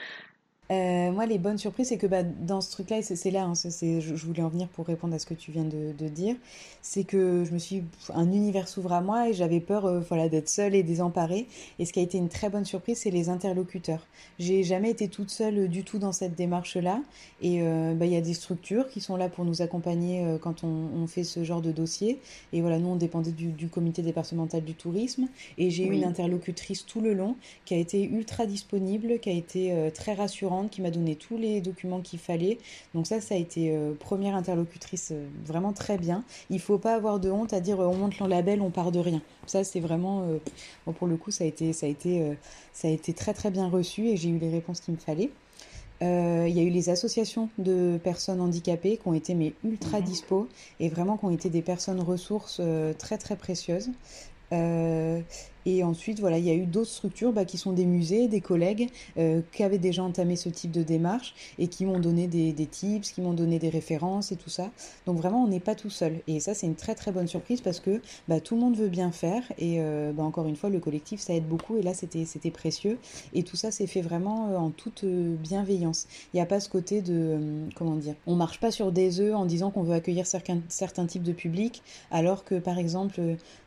[0.74, 4.00] Euh, moi, les bonnes surprises, c'est que bah, dans ce truc-là, c'est là, hein, je,
[4.00, 6.36] je, voulais en venir pour répondre à ce que tu viens de, de dire,
[6.82, 10.28] c'est que je me suis, un univers s'ouvre à moi et j'avais peur, euh, voilà,
[10.28, 11.46] d'être seule et désemparée.
[11.78, 14.06] Et ce qui a été une très bonne surprise, c'est les interlocuteurs.
[14.38, 17.00] J'ai jamais été toute seule euh, du tout dans cette démarche-là.
[17.42, 20.88] Et bah, il y a des structures qui sont là pour nous accompagner quand on,
[20.96, 22.18] on, fait ce genre de dossier.
[22.54, 25.28] Et voilà, nous, on dépendait du, du comité départemental du tourisme.
[25.58, 29.34] Et j'ai eu une interlocutrice tout le long qui a été ultra disponible, qui a
[29.34, 32.58] été très rassurante qui m'a donné tous les documents qu'il fallait.
[32.94, 36.24] Donc ça, ça a été euh, première interlocutrice euh, vraiment très bien.
[36.50, 38.92] Il faut pas avoir de honte à dire euh, on monte le label, on part
[38.92, 39.22] de rien.
[39.46, 40.26] Ça, c'est vraiment,
[40.86, 42.34] bon, pour le coup, ça a été, ça a été,
[42.72, 45.30] ça a été très très bien reçu et j'ai eu les réponses qu'il me fallait.
[46.00, 50.04] Il y a eu les associations de personnes handicapées qui ont été mais ultra mhm.
[50.04, 50.48] dispo
[50.80, 52.62] et vraiment qui ont été des personnes ressources
[52.98, 53.90] très très précieuses.
[55.66, 58.40] Et ensuite, voilà, il y a eu d'autres structures bah, qui sont des musées, des
[58.40, 62.52] collègues euh, qui avaient déjà entamé ce type de démarche et qui m'ont donné des,
[62.52, 64.70] des, tips, qui m'ont donné des références et tout ça.
[65.06, 66.20] Donc vraiment, on n'est pas tout seul.
[66.26, 68.88] Et ça, c'est une très très bonne surprise parce que bah, tout le monde veut
[68.88, 69.42] bien faire.
[69.58, 71.76] Et euh, bah, encore une fois, le collectif, ça aide beaucoup.
[71.76, 72.98] Et là, c'était précieux.
[73.32, 76.06] Et tout ça s'est fait vraiment euh, en toute bienveillance.
[76.32, 77.38] Il n'y a pas ce côté de,
[77.74, 81.06] comment dire, on marche pas sur des œufs en disant qu'on veut accueillir certains, certains
[81.06, 83.20] types de publics, alors que par exemple,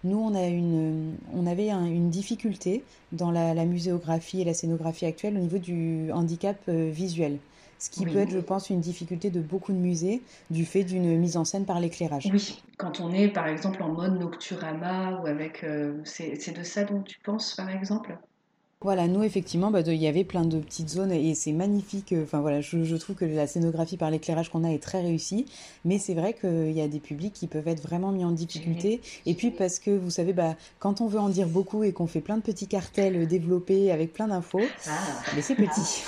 [0.04, 5.06] nous, on, a une, on avait un une difficulté dans la, muséographie et la scénographie
[5.06, 7.40] actuelle au niveau du handicap euh, visuel.
[7.80, 11.18] Ce qui peut être, je pense, une difficulté de beaucoup de musées du fait d'une
[11.20, 12.28] mise en scène par l'éclairage.
[12.34, 15.64] Oui, quand on est par exemple en mode nocturama ou avec.
[15.64, 18.18] Euh, c'est de ça dont tu penses par exemple?
[18.82, 22.14] Voilà, nous effectivement, bah, il y avait plein de petites zones et c'est magnifique.
[22.14, 25.48] Euh, enfin voilà, je, trouve que la scénographie par l'éclairage qu'on a est très réussie,
[25.84, 29.02] mais c'est vrai qu'il y a des publics qui peuvent être vraiment mis en difficulté.
[29.26, 32.06] Et puis parce que vous savez, bah, quand on veut en dire beaucoup et qu'on
[32.06, 34.92] fait plein de petits cartels développés avec plein d'infos, ah.
[35.36, 36.04] mais c'est petit.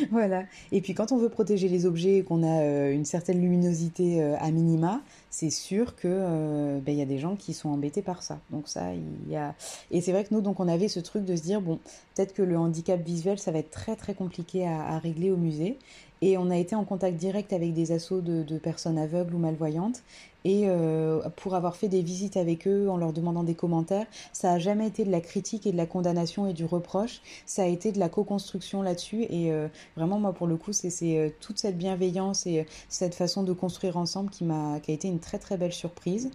[0.10, 0.44] voilà.
[0.72, 4.22] Et puis quand on veut protéger les objets et qu'on a euh, une certaine luminosité
[4.22, 7.70] euh, à minima, c'est sûr que euh, ben, il y a des gens qui sont
[7.70, 8.38] embêtés par ça.
[8.50, 9.54] Donc ça, il y a
[9.90, 11.78] et c'est vrai que nous donc on avait ce truc de se dire bon
[12.14, 15.78] peut-être que le handicap visuel ça va être très très compliqué à régler au musée
[16.22, 20.04] et on a été en contact direct avec des assos de, personnes aveugles ou malvoyantes.
[20.44, 24.52] Et euh, pour avoir fait des visites avec eux en leur demandant des commentaires, ça
[24.52, 27.20] a jamais été de la critique et de la condamnation et du reproche.
[27.44, 29.22] Ça a été de la co-construction là-dessus.
[29.30, 33.42] Et euh, vraiment, moi, pour le coup, c'est euh, toute cette bienveillance et cette façon
[33.42, 36.30] de construire ensemble qui m'a, qui a été une très très belle surprise.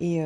[0.00, 0.20] Et,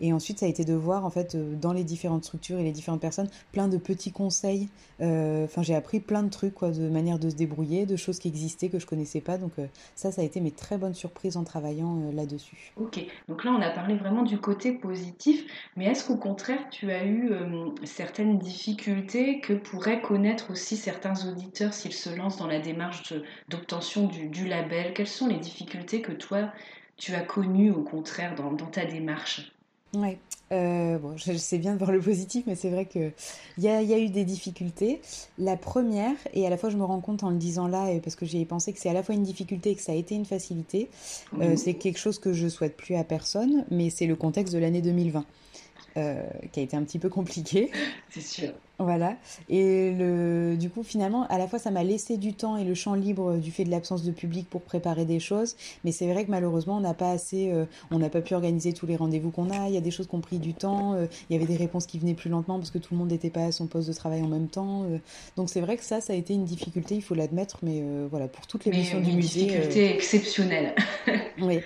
[0.00, 2.62] et ensuite, ça a été de voir, en fait, euh, dans les différentes structures et
[2.62, 4.68] les différentes personnes, plein de petits conseils.
[5.00, 8.18] Euh, enfin, j'ai appris plein de trucs, quoi, de manière de se débrouiller, de choses
[8.18, 9.38] qui existaient que je connaissais pas.
[9.38, 12.72] Donc, euh, ça, ça a été mes très bonnes surprises en travaillant là-dessus.
[12.76, 15.44] Ok, donc là, on a parlé vraiment du côté positif.
[15.76, 17.32] Mais est-ce qu'au contraire, tu as eu
[17.84, 23.14] certaines difficultés que pourraient connaître aussi certains auditeurs s'ils se lancent dans la démarche
[23.48, 24.92] d'obtention du, label?
[24.94, 26.50] Quelles sont les difficultés que toi,
[26.96, 29.52] tu as connues, au contraire, dans, dans ta démarche
[29.94, 30.18] Ouais.
[30.52, 33.12] Euh, bon, je sais bien de voir le positif, mais c'est vrai qu'il
[33.58, 35.00] y a, y a eu des difficultés.
[35.38, 38.14] La première, et à la fois je me rends compte en le disant là, parce
[38.14, 40.14] que j'ai pensé que c'est à la fois une difficulté et que ça a été
[40.14, 40.88] une facilité,
[41.40, 44.58] euh, c'est quelque chose que je souhaite plus à personne, mais c'est le contexte de
[44.58, 45.24] l'année 2020.
[45.96, 47.70] Euh, qui a été un petit peu compliqué.
[48.10, 48.52] C'est sûr.
[48.78, 49.16] Voilà.
[49.48, 52.74] Et le, du coup, finalement, à la fois, ça m'a laissé du temps et le
[52.74, 55.56] champ libre du fait de l'absence de public pour préparer des choses.
[55.84, 58.74] Mais c'est vrai que malheureusement, on n'a pas assez, euh, on n'a pas pu organiser
[58.74, 59.68] tous les rendez-vous qu'on a.
[59.68, 60.92] Il y a des choses qui ont pris du temps.
[60.92, 63.10] Euh, il y avait des réponses qui venaient plus lentement parce que tout le monde
[63.10, 64.86] n'était pas à son poste de travail en même temps.
[65.36, 67.58] donc c'est vrai que ça, ça a été une difficulté, il faut l'admettre.
[67.62, 69.42] Mais voilà, pour toutes les missions du musée.
[69.42, 70.74] Une difficulté exceptionnelle.
[71.40, 71.60] oui.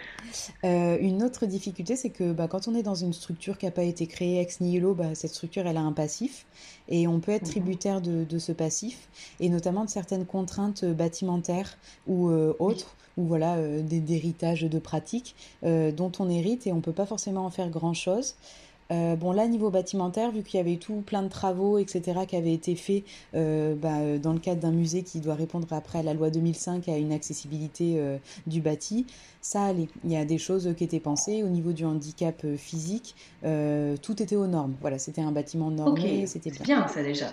[0.63, 3.83] une autre difficulté, c'est que bah, quand on est dans une structure qui n'a pas
[3.83, 6.47] été créée ex nihilo, bah, cette structure, elle a un passif.
[6.91, 7.51] Et on peut être mhm.
[7.51, 13.57] tributaire de, ce passif, et notamment de certaines contraintes bâtimentaires ou euh, autres, ou voilà,
[13.57, 17.51] euh, d'héritage de pratiques euh, dont on hérite et on ne peut pas forcément en
[17.51, 18.35] faire grand-chose.
[18.91, 22.37] Euh, bon, là, niveau bâtimentaire, vu qu'il y avait tout plein de travaux, etc., qui
[22.37, 26.03] avaient été faits euh, bah, dans le cadre d'un musée qui doit répondre après à
[26.03, 29.07] la loi 2005 à une accessibilité euh, du bâti,
[29.41, 29.89] ça allait.
[30.05, 34.37] Il y a des choses qui étaient pensées au niveau du handicap physique, tout était
[34.37, 34.75] aux normes.
[34.81, 36.63] Voilà, c'était un bâtiment normé, c'était bien.
[36.63, 37.27] bien ça déjà.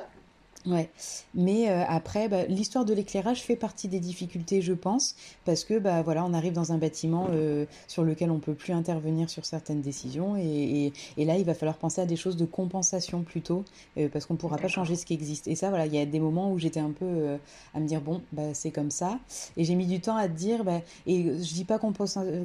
[0.65, 0.89] Ouais,
[1.33, 5.15] mais euh, après, bah, l'histoire de l'éclairage fait partie des difficultés, je pense,
[5.45, 8.73] parce que bah voilà, on arrive dans un bâtiment euh, sur lequel on peut plus
[8.73, 12.45] intervenir sur certaines décisions, et, et, là, il va falloir penser à des choses de
[12.45, 13.63] compensation plutôt,
[13.97, 15.47] euh, parce qu'on pourra pas changer ce qui existe.
[15.47, 17.37] Et ça, voilà, il y a des moments où j'étais un peu
[17.73, 19.19] à me dire bon, bah c'est comme ça,
[19.55, 21.79] et j'ai mis du temps à te dire, bah, et je dis pas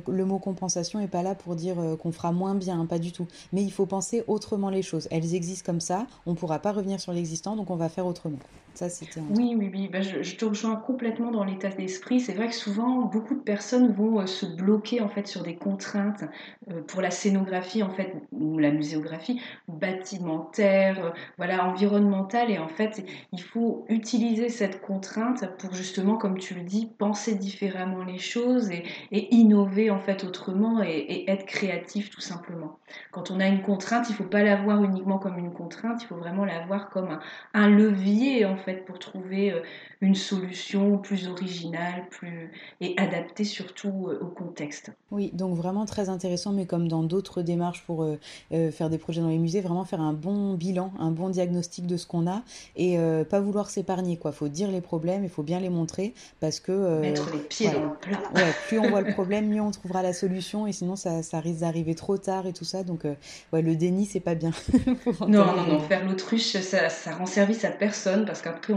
[0.07, 3.27] le mot compensation est pas là pour dire qu'on fera moins bien, pas du tout,
[3.53, 5.09] mais il faut penser autrement les choses.
[5.11, 8.43] Elles existent comme ça, on pourra pas revenir sur l'existant, donc on va faire autrement.
[8.75, 9.21] Ça, c'était.
[9.21, 9.89] Oui, oui, oui.
[9.93, 12.21] Bah, je, te rejoins complètement dans l'état d'esprit.
[12.21, 15.57] C'est vrai que souvent, beaucoup de personnes vont euh, se bloquer en fait sur des
[15.57, 16.25] contraintes
[16.71, 22.51] euh, pour la scénographie en fait ou la muséographie bâtimentaire, euh, voilà, environnementale.
[22.51, 27.35] Et en fait, il faut utiliser cette contrainte pour justement, comme tu le dis, penser
[27.35, 32.79] différemment les choses et, innover en fait autrement et, être créatif tout simplement.
[33.11, 36.03] Quand on a une contrainte, il ne faut pas la voir uniquement comme une contrainte,
[36.03, 37.21] il faut vraiment la voir comme un,
[37.55, 39.61] un levier en fait pour trouver euh,
[40.01, 44.91] une solution plus originale, plus et adaptée surtout euh, au contexte.
[45.11, 49.21] Oui, donc vraiment très intéressant, mais comme dans d'autres démarches pour euh, faire des projets
[49.21, 52.43] dans les musées, vraiment faire un bon bilan, un bon diagnostic de ce qu'on a
[52.77, 52.97] et
[53.29, 54.33] pas vouloir s'épargner quoi.
[54.33, 57.85] Faut dire les problèmes, il faut bien les montrer parce que mettre les pieds dans
[57.85, 58.19] le plat.
[58.67, 61.61] plus on voit le problème, mieux on trouvera la solution et sinon ça, ça risque
[61.61, 62.83] d'arriver trop tard et tout ça.
[62.83, 63.05] Donc
[63.53, 64.51] ouais, le déni c'est pas bien.
[65.21, 68.75] non, non, non, faire l'autruche ça, ça rend service à personne parce qu'après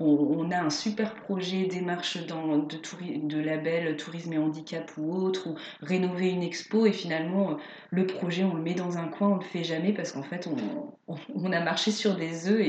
[0.00, 2.78] on, a un super projet, démarche dans, de,
[3.22, 7.54] de label tourisme et handicap ou autre, ou rénover une expo, et finalement, euh,
[7.90, 10.22] le projet, on le met dans un coin, on ne le fait jamais parce qu'en
[10.22, 12.60] fait, on, a marché sur des œufs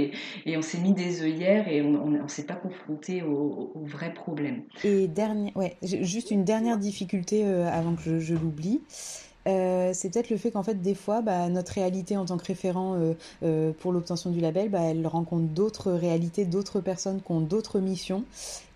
[0.45, 4.63] et, on s'est mis des œillères et on ne s'est pas confronté au, vrai problème.
[4.83, 8.81] Et dernier, ouais, juste une dernière difficulté euh, avant que je l'oublie.
[9.47, 12.45] Euh, c'est peut-être le fait qu'en fait, des fois, bah, notre réalité en tant que
[12.45, 17.31] référent euh, euh, pour l'obtention du label, bah, elle rencontre d'autres réalités, d'autres personnes qui
[17.31, 18.23] ont d'autres missions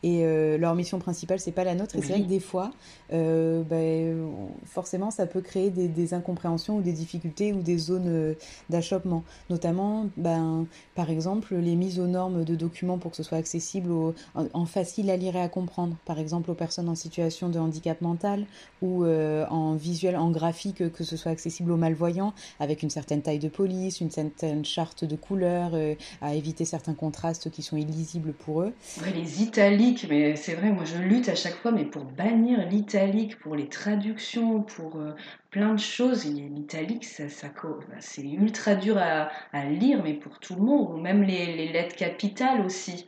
[0.04, 1.96] et euh, leur mission principale c'est pas la nôtre.
[1.96, 2.72] Et c'est vrai que des fois
[3.14, 4.32] euh, ben,
[4.66, 8.34] forcément ça peut créer des, des, incompréhensions ou des difficultés ou des zones euh,
[8.70, 9.24] d'achoppement.
[9.50, 13.92] Notamment ben, par exemple les mises aux normes de documents pour que ce soit accessible
[14.36, 15.96] en, facile à lire et à comprendre.
[16.06, 18.46] Par exemple aux personnes en situation de handicap mental
[18.82, 23.22] ou euh, en visuel en graphique que ce soit accessible aux malvoyants avec une certaine
[23.22, 25.74] taille de police une certaine charte de couleurs
[26.22, 28.74] à éviter certains contrastes qui sont illisibles pour eux.
[29.14, 33.38] Les italiques mais c'est vrai, moi je lutte à chaque fois, mais pour bannir l'italique,
[33.40, 35.14] pour les traductions, pour euh,
[35.50, 36.26] plein de choses.
[36.26, 39.30] L'italique, c'est ultra dur à,
[39.66, 43.08] lire, mais pour tout le monde, ou même les, lettres capitales aussi.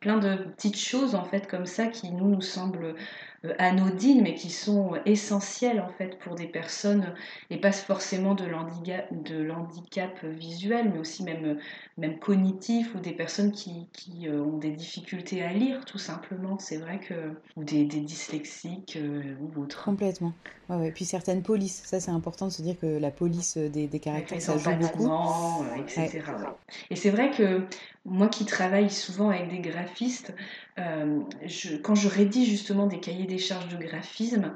[0.00, 2.94] Plein de petites choses en fait comme ça qui nous nous semblent
[3.58, 7.14] anodines, mais qui sont essentielles en fait pour des personnes,
[7.48, 9.12] et pas forcément de l'handicap,
[10.24, 11.58] de visuel, mais aussi même,
[11.96, 16.58] même cognitif, ou des personnes qui, qui euh, ont des difficultés à lire tout simplement.
[16.58, 17.14] C'est vrai que,
[17.56, 19.84] ou des, des dyslexiques euh, ou autres.
[19.84, 20.32] Complètement.
[20.68, 20.92] Ouais, ouais.
[20.92, 24.40] Puis certaines polices, ça c'est important de se dire que la police des, des caractères,
[24.40, 25.10] ça joue beaucoup.
[25.78, 26.20] Etc.
[26.90, 27.64] Et c'est vrai que
[28.10, 30.34] moi qui travaille souvent avec des graphistes,
[30.76, 34.52] je, quand je rédige justement des cahiers des charges de graphisme,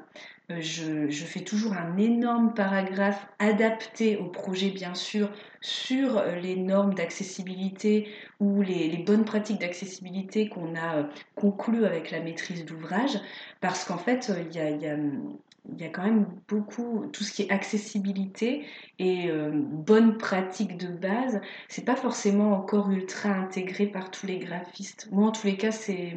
[0.50, 5.30] euh, je, fais toujours un énorme paragraphe adapté au projet, bien sûr,
[5.62, 8.08] sur euh, les normes d'accessibilité
[8.40, 13.18] ou les, bonnes pratiques d'accessibilité qu'on a euh, conclues avec la maîtrise d'ouvrage,
[13.62, 14.96] parce qu'en fait, il y a,
[15.72, 18.66] il y a quand même beaucoup tout ce qui est accessibilité
[18.98, 25.08] et bonnes pratiques de base c'est pas forcément encore ultra intégré par tous les graphistes
[25.10, 26.14] moi en tous les cas c'est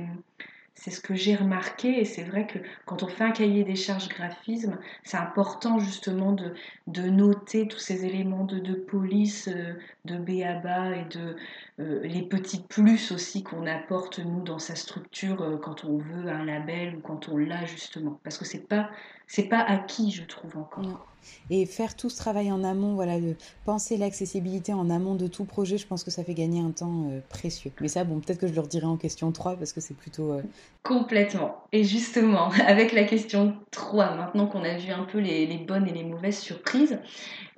[0.77, 3.75] c'est ce que j'ai remarqué et c'est vrai que quand on fait un cahier des
[3.75, 6.53] charges graphisme, c'est important justement de,
[6.85, 9.73] de, noter tous ces éléments de, de police, euh,
[10.05, 11.35] de BABA et de
[11.79, 16.29] euh, les petits plus aussi qu'on apporte nous dans sa structure euh, quand on veut
[16.29, 18.19] un label ou quand on l'a justement.
[18.23, 18.91] Parce que c'est pas
[19.27, 21.05] c'est pas acquis je trouve encore.
[21.49, 23.35] Et faire tout ce travail en amont, voilà, de
[23.65, 27.09] penser l'accessibilité en amont de tout projet, je pense que ça fait gagner un temps
[27.09, 27.71] euh, précieux.
[27.81, 30.33] Mais ça, bon, peut-être que je leur dirai en question 3 parce que c'est plutôt...
[30.33, 30.41] Euh,
[30.83, 31.63] Complètement.
[31.71, 35.93] Et justement, avec la question 3, maintenant qu'on a vu un peu les, bonnes et
[35.93, 36.99] les mauvaises surprises,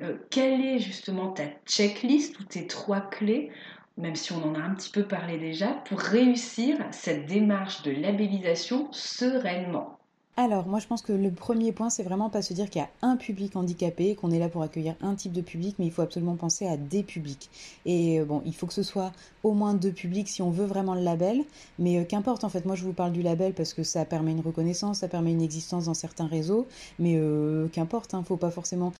[0.01, 3.51] euh, quelle est justement ta checklist ou tes trois clés
[3.97, 7.91] même si on en a un petit peu parlé déjà, pour réussir cette démarche de
[7.91, 9.98] labellisation sereinement?
[10.39, 12.85] Alors, moi, je pense que le premier point, c'est vraiment pas se dire qu'il y
[12.85, 15.91] a un public handicapé, qu'on est là pour accueillir un type de public, mais il
[15.91, 17.49] faut absolument penser à des publics.
[17.85, 19.11] Et euh, bon, il faut que ce soit
[19.43, 21.43] au moins deux publics si on veut vraiment le label,
[21.77, 24.31] mais euh, qu'importe, en fait, moi, je vous parle du label parce que ça permet
[24.31, 26.67] une reconnaissance, ça permet une existence dans certains réseaux,
[26.99, 28.93] mais euh, qu'importe, hein, faut pas forcément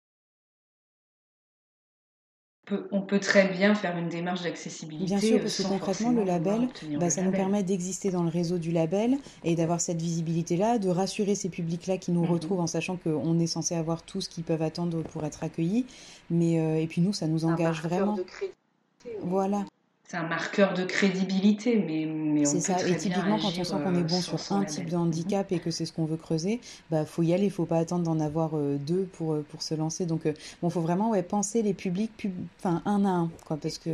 [2.92, 5.06] on peut très bien faire une démarche d'accessibilité.
[5.06, 8.58] Bien sûr, parce que concrètement, le label, bah, ça nous permet d'exister dans le réseau
[8.58, 12.30] du label et d'avoir cette visibilité-là, de rassurer ces publics-là qui nous mhm.
[12.30, 15.86] retrouvent en sachant qu'on est censé avoir tout ce qu'ils peuvent attendre pour être accueillis.
[16.30, 18.18] Mais, euh, et puis nous, ça nous engage vraiment.
[19.22, 19.64] Voilà
[20.10, 22.84] c'est un marqueur de crédibilité, mais, mais c'est ça.
[22.84, 25.60] Et typiquement, quand on sent qu'on est bon euh, sur un type de handicap et
[25.60, 27.44] que c'est ce qu'on veut creuser, bah faut y aller.
[27.44, 30.06] Il faut pas attendre d'en avoir euh, deux pour euh, pour se lancer.
[30.06, 30.22] Donc,
[30.62, 32.10] bon, faut vraiment ouais penser les publics,
[32.58, 33.90] enfin un à un, quoi, parce que.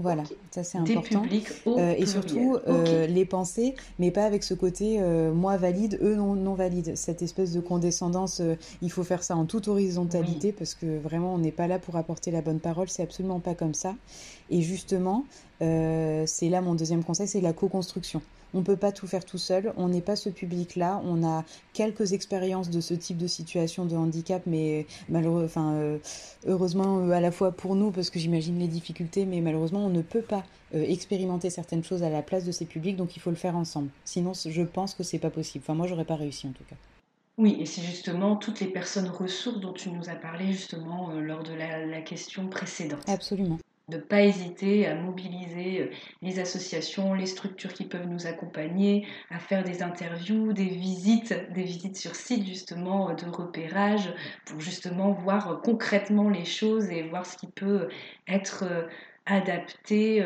[0.00, 1.22] Voilà, ça c'est important.
[1.66, 6.14] Euh, et surtout euh, les penser, mais pas avec ce côté euh, moi valide, eux
[6.14, 6.96] non, non valide.
[6.96, 8.40] Cette espèce de condescendance,
[8.80, 11.96] il faut faire ça en toute horizontalité parce que vraiment on n'est pas là pour
[11.96, 13.94] apporter la bonne parole, c'est absolument pas comme ça.
[14.48, 15.24] Et justement,
[15.60, 18.22] c'est là mon deuxième conseil, c'est la co-construction.
[18.54, 21.44] On ne peut pas tout faire tout seul, on n'est pas ce public-là, on a
[21.72, 25.98] quelques expériences de ce type de situation de handicap, mais malheureusement, enfin, euh,
[26.46, 29.90] heureusement euh, à la fois pour nous, parce que j'imagine les difficultés, mais malheureusement on
[29.90, 30.44] ne peut pas
[30.74, 33.56] euh, expérimenter certaines choses à la place de ces publics, donc il faut le faire
[33.56, 33.90] ensemble.
[34.04, 35.64] Sinon, je pense que c'est pas possible.
[35.64, 36.76] Enfin, moi, j'aurais pas réussi en tout cas.
[37.38, 41.42] Oui, et c'est justement toutes les personnes ressources dont tu nous as parlé justement lors
[41.42, 43.00] de la question précédente.
[43.06, 43.58] Absolument
[43.90, 45.90] de ne pas hésiter à mobiliser euh,
[46.22, 51.64] les associations, les structures qui peuvent nous accompagner, à faire des interviews, des visites, des
[51.64, 54.12] visites sur site justement euh, de repérage
[54.46, 57.88] pour justement voir euh, concrètement les choses et voir ce qui peut
[58.28, 58.64] être
[59.26, 60.24] adapté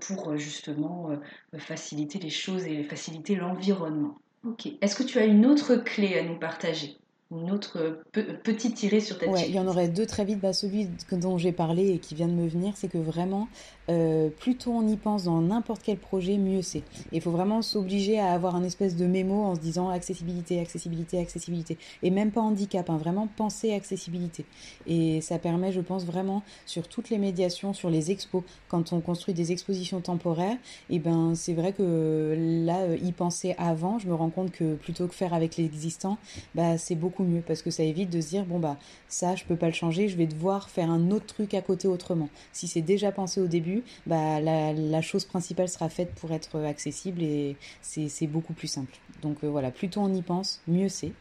[0.00, 1.10] pour justement
[1.58, 4.16] faciliter les choses et faciliter l'environnement.
[4.44, 4.68] Ok.
[4.80, 6.96] Est-ce que tu as une autre clé à nous partager?
[7.40, 8.02] Une autre
[8.42, 10.40] petite tirée sur ta Ouais, il y en aurait deux très vite.
[10.40, 13.48] Bah, celui dont j'ai parlé et qui vient de me venir, c'est que vraiment,
[13.90, 16.82] euh, plus tôt on y pense dans n'importe quel projet, mieux c'est.
[17.10, 21.18] Il faut vraiment s'obliger à avoir un espèce de mémo en se disant accessibilité, accessibilité,
[21.18, 21.78] accessibilité.
[22.02, 24.44] Et même pas handicap, hein, vraiment penser accessibilité.
[24.86, 29.00] Et ça permet, je pense, vraiment sur toutes les médiations, sur les expos, quand on
[29.00, 30.56] construit des expositions temporaires,
[30.90, 32.34] et eh ben c'est vrai que
[32.66, 36.18] là, euh, y penser avant, je me rends compte que plutôt que faire avec l'existant,
[36.54, 38.76] bah, c'est beaucoup mieux parce que ça évite de se dire bon bah
[39.08, 41.88] ça je peux pas le changer, je vais devoir faire un autre truc à côté
[41.88, 42.28] autrement.
[42.52, 47.22] Si c'est déjà pensé au début, bah, la, chose principale sera faite pour être accessible
[47.22, 48.94] et c'est beaucoup plus simple.
[49.20, 51.12] Donc euh, voilà, plus tôt on y pense, mieux c'est.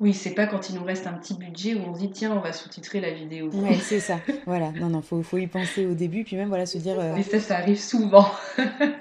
[0.00, 2.30] Oui, c'est pas quand il nous reste un petit budget où on se dit tiens,
[2.30, 3.50] on va sous-titrer la vidéo.
[3.52, 4.20] Oui, c'est ça.
[4.46, 4.70] voilà.
[4.70, 7.00] Non, non, faut, faut y penser au début, puis même voilà se dire.
[7.00, 7.14] Euh...
[7.16, 8.26] Mais ça, ça arrive souvent.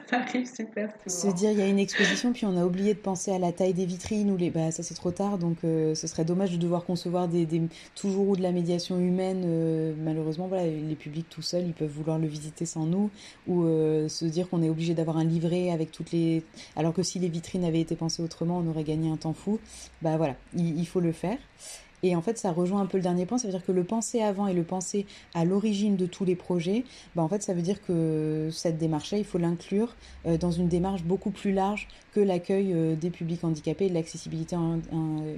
[0.10, 1.32] ça arrive super souvent.
[1.32, 3.52] Se dire il y a une exposition, puis on a oublié de penser à la
[3.52, 4.50] taille des vitrines ou les.
[4.50, 7.62] Bah ça c'est trop tard, donc euh, ce serait dommage de devoir concevoir des, des...
[7.94, 9.44] toujours ou de la médiation humaine.
[9.46, 13.12] Euh, malheureusement, voilà, les publics tout seuls, ils peuvent vouloir le visiter sans nous,
[13.46, 13.66] ou
[14.08, 16.42] se dire qu'on est obligé d'avoir un livret avec toutes les.
[16.76, 19.60] Alors que si les vitrines avaient été pensées autrement, on aurait gagné un temps fou.
[20.02, 21.38] Bah voilà, il il faut le faire.
[22.04, 23.84] Et en fait, ça rejoint un peu le dernier point, ça veut dire que le
[23.84, 26.84] penser avant et le penser à l'origine de tous les projets,
[27.16, 29.96] bah en fait, ça veut dire que cette démarche-là, il faut l'inclure
[30.28, 31.88] euh, dans une démarche beaucoup plus large
[32.22, 34.56] l'accueil euh, des publics handicapés et de l'accessibilité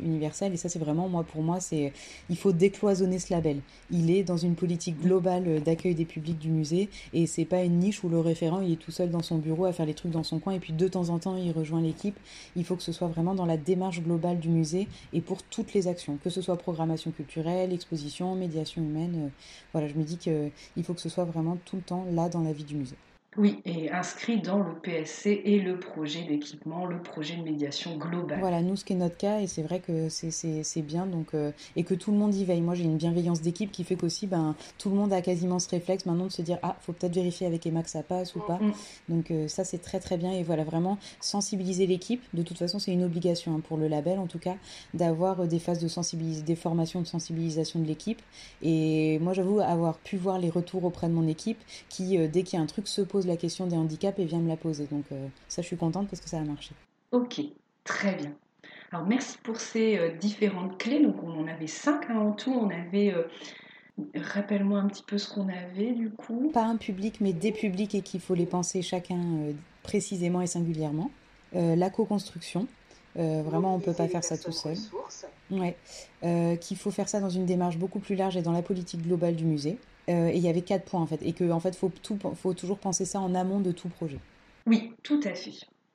[0.04, 0.54] universelle.
[0.54, 1.94] Et ça, c'est vraiment, moi, pour moi, c'est
[2.30, 3.60] il faut décloisonner ce label.
[3.92, 7.64] Il est dans une politique globale euh, d'accueil des publics du musée et c'est pas
[7.64, 9.94] une niche où le référent, il est tout seul dans son bureau à faire les
[9.94, 12.18] trucs dans son coin et puis de temps en temps, il rejoint l'équipe.
[12.56, 15.74] Il faut que ce soit vraiment dans la démarche globale du musée et pour toutes
[15.74, 19.26] les actions, que ce soit programmation culturelle, exposition, médiation humaine.
[19.26, 19.30] Euh,
[19.74, 22.42] voilà, je me dis qu'il faut que ce soit vraiment tout le temps là dans
[22.42, 22.96] la vie du musée.
[23.38, 28.40] Oui, et inscrit dans le PSC et le projet d'équipement, le projet de médiation globale.
[28.40, 31.52] Voilà, nous, ce qui est notre cas, et c'est vrai que c'est bien, donc, euh,
[31.76, 32.62] et que tout le monde y veille.
[32.62, 35.70] Moi, j'ai une bienveillance d'équipe qui fait qu'aussi, ben, tout le monde a quasiment ce
[35.70, 38.40] réflexe maintenant de se dire, ah, faut peut-être vérifier avec Emma que ça passe ou
[38.40, 38.58] pas.
[38.58, 38.74] Mm.
[39.10, 40.32] Donc, euh, ça, c'est très, très bien.
[40.32, 42.24] Et voilà, vraiment, sensibiliser l'équipe.
[42.34, 44.56] De toute façon, c'est une obligation hein, pour le label, en tout cas,
[44.96, 48.22] d'avoir euh, des phases de sensibilisation, des formations de sensibilisation de l'équipe.
[48.64, 51.60] Et moi, j'avoue avoir pu voir les retours auprès de mon équipe
[51.90, 54.40] qui, dès qu'il y a un truc se pose la question des handicaps et vient
[54.40, 54.86] me la poser.
[54.92, 56.72] Donc euh, ça, je suis contente parce que ça a marché.
[57.12, 57.42] Ok,
[57.84, 58.32] très bien.
[58.92, 61.02] Alors merci pour ces euh, différentes clés.
[61.02, 62.52] Donc on en avait cinq hein, en tout.
[62.52, 63.14] On avait...
[63.14, 63.24] Euh,
[64.16, 66.52] rappelle-moi un petit peu ce qu'on avait du coup.
[66.54, 69.20] Pas un public, mais des publics et qu'il faut les penser chacun
[69.84, 71.12] précisément et singulièrement.
[71.52, 72.66] la co-construction,
[73.16, 74.78] vraiment, on ne peut pas faire ça tout seul.
[75.52, 75.76] Ouais.
[76.62, 79.36] Qu'il faut faire ça dans une démarche beaucoup plus large et dans la politique globale
[79.36, 79.78] du musée.
[80.10, 81.20] Euh, et il y avait quatre points en fait.
[81.22, 81.92] Et qu'en en fait, il faut,
[82.36, 84.20] faut toujours penser ça en amont de tout projet.
[84.66, 85.54] Oui, tout à fait.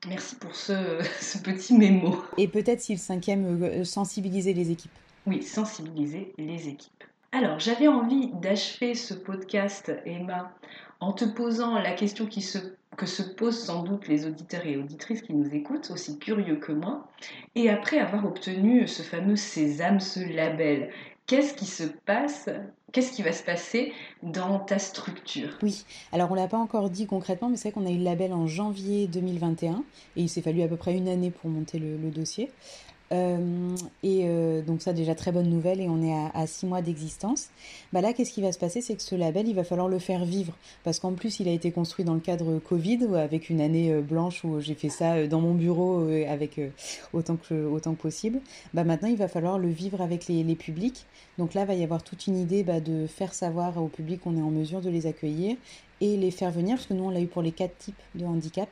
[0.08, 2.16] Merci pour ce, ce petit mémo.
[2.38, 4.92] Et peut-être si le cinquième, euh, sensibiliser les équipes.
[5.26, 7.04] Oui, sensibiliser les équipes.
[7.32, 10.52] Alors, j'avais envie d'achever ce podcast, Emma,
[11.00, 12.58] en te posant la question qui se,
[12.96, 16.70] que se posent sans doute les auditeurs et auditrices qui nous écoutent, aussi curieux que
[16.70, 17.08] moi,
[17.56, 20.90] et après avoir obtenu ce fameux sésame, ce label
[21.26, 22.48] qu'est-ce qui se passe
[22.94, 23.92] Qu'est-ce qui va se passer
[24.22, 25.58] dans ta structure?
[25.62, 27.98] Oui, alors on ne l'a pas encore dit concrètement, mais c'est vrai qu'on a eu
[27.98, 29.82] le label en janvier 2021
[30.14, 32.52] et il s'est fallu à peu près une année pour monter le, dossier.
[33.12, 36.80] Euh, et euh, donc ça déjà très bonne nouvelle et on est à, six mois
[36.80, 37.48] d'existence.
[37.92, 38.80] Bah là qu'est-ce qui va se passer?
[38.80, 41.52] C'est que ce label il va falloir le faire vivre parce qu'en plus il a
[41.52, 45.26] été construit dans le cadre Covid avec une année euh, blanche où j'ai fait ça
[45.26, 46.60] dans mon bureau avec
[47.12, 48.40] autant que autant possible.
[48.72, 51.06] Bah maintenant il va falloir le vivre avec les, les publics.
[51.38, 54.36] Donc là va y avoir toute une idée bah, de faire savoir au public qu'on
[54.36, 55.56] est en mesure de les accueillir
[56.04, 58.26] et les faire venir, parce que nous on l'a eu pour les quatre types de
[58.26, 58.68] handicap.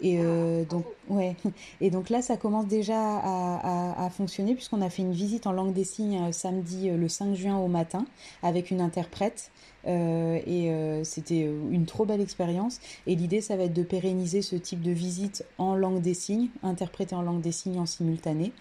[0.00, 1.36] Et euh, donc, ouais.
[1.80, 5.72] Et donc là, ça commence déjà à, fonctionner puisqu'on a fait une visite en langue
[5.72, 8.06] des signes euh, samedi le 5 juin au matin
[8.42, 9.50] avec une interprète.
[9.86, 10.70] Euh, et
[11.04, 12.80] c'était une trop belle expérience.
[13.06, 16.48] Et l'idée, ça va être de pérenniser ce type de visite en langue des signes,
[16.62, 18.52] interprétée en langue des signes en simultané.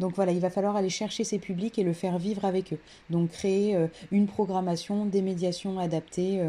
[0.00, 2.78] Donc voilà, il va falloir aller chercher ces publics et le faire vivre avec eux.
[3.10, 3.76] Donc créer
[4.12, 6.42] une programmation, des médiations adaptées.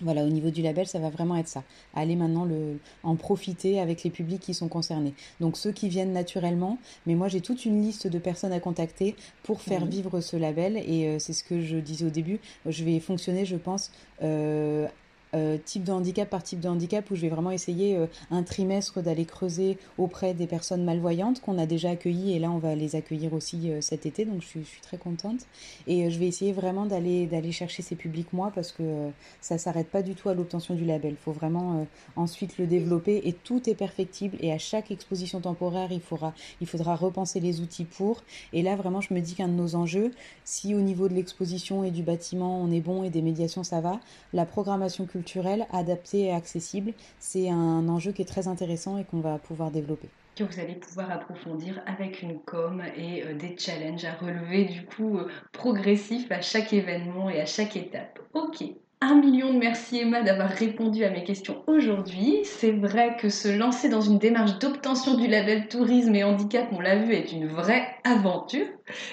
[0.00, 1.64] Voilà, au niveau du label, ça va vraiment être ça.
[1.94, 5.12] Aller maintenant le, en profiter avec les publics qui sont concernés.
[5.40, 9.16] Donc ceux qui viennent naturellement, mais moi j'ai toute une liste de personnes à contacter
[9.42, 9.90] pour faire mhm.
[9.90, 12.38] vivre ce label et euh, c'est ce que je disais au début.
[12.66, 13.90] Je vais fonctionner, je pense,
[14.22, 14.86] euh,
[15.34, 18.42] euh, type de handicap par type de handicap où je vais vraiment essayer euh, un
[18.42, 22.74] trimestre d'aller creuser auprès des personnes malvoyantes qu'on a déjà accueillies et là on va
[22.74, 25.40] les accueillir aussi euh, cet été donc je suis, très contente.
[25.86, 29.10] Et je vais essayer vraiment d'aller d'aller chercher ces publics moi parce que
[29.42, 31.12] ça s'arrête pas du tout à l'obtention du label.
[31.12, 35.92] Il faut vraiment ensuite le développer et tout est perfectible et à chaque exposition temporaire
[35.92, 38.22] il faudra il faudra repenser les outils pour.
[38.54, 40.10] Et là vraiment je me dis qu'un de nos enjeux
[40.44, 43.80] si au niveau de l'exposition et du bâtiment on est bon et des médiations ça
[43.82, 44.00] va
[44.32, 49.04] la programmation culturelle culturel, adapté et accessible, c'est un enjeu qui est très intéressant et
[49.04, 50.08] qu'on va pouvoir développer.
[50.36, 54.84] Que vous allez pouvoir approfondir avec une com et euh, des challenges à relever du
[54.84, 58.20] coup euh, progressifs à chaque événement et à chaque étape.
[58.34, 58.62] Ok,
[59.00, 62.40] un million de merci Emma d'avoir répondu à mes questions aujourd'hui.
[62.44, 66.80] C'est vrai que se lancer dans une démarche d'obtention du label tourisme et handicap, on
[66.80, 68.66] l'a vu, est une vraie aventure.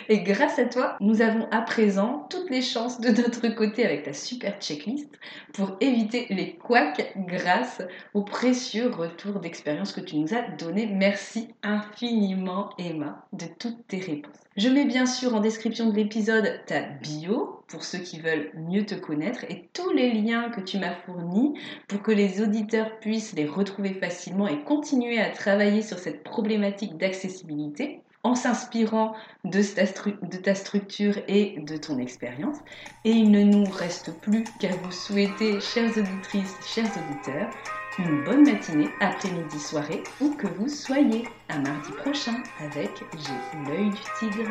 [0.09, 4.03] Et grâce à toi, nous avons à présent toutes les chances de notre côté avec
[4.03, 5.09] ta super checklist
[5.53, 7.81] pour éviter les couacs grâce
[8.13, 10.87] au précieux retour d'expérience que tu nous as donné.
[10.87, 14.44] Merci infiniment Emma de toutes tes réponses.
[14.55, 18.85] Je mets bien sûr en description de l'épisode ta bio pour ceux qui veulent mieux
[18.85, 23.33] te connaître et tous les liens que tu m'as fournis pour que les auditeurs puissent
[23.33, 29.61] les retrouver facilement et continuer à travailler sur cette problématique d'accessibilité en s'inspirant de,
[30.37, 32.57] ta structure et de ton expérience.
[33.03, 37.49] Et il ne nous reste plus qu'à vous souhaiter, chères auditrices, chers auditeurs,
[37.97, 41.27] une bonne matinée, après-midi, soirée, où que vous soyez.
[41.47, 44.49] À mardi prochain avec J'ai l'œil du tigre.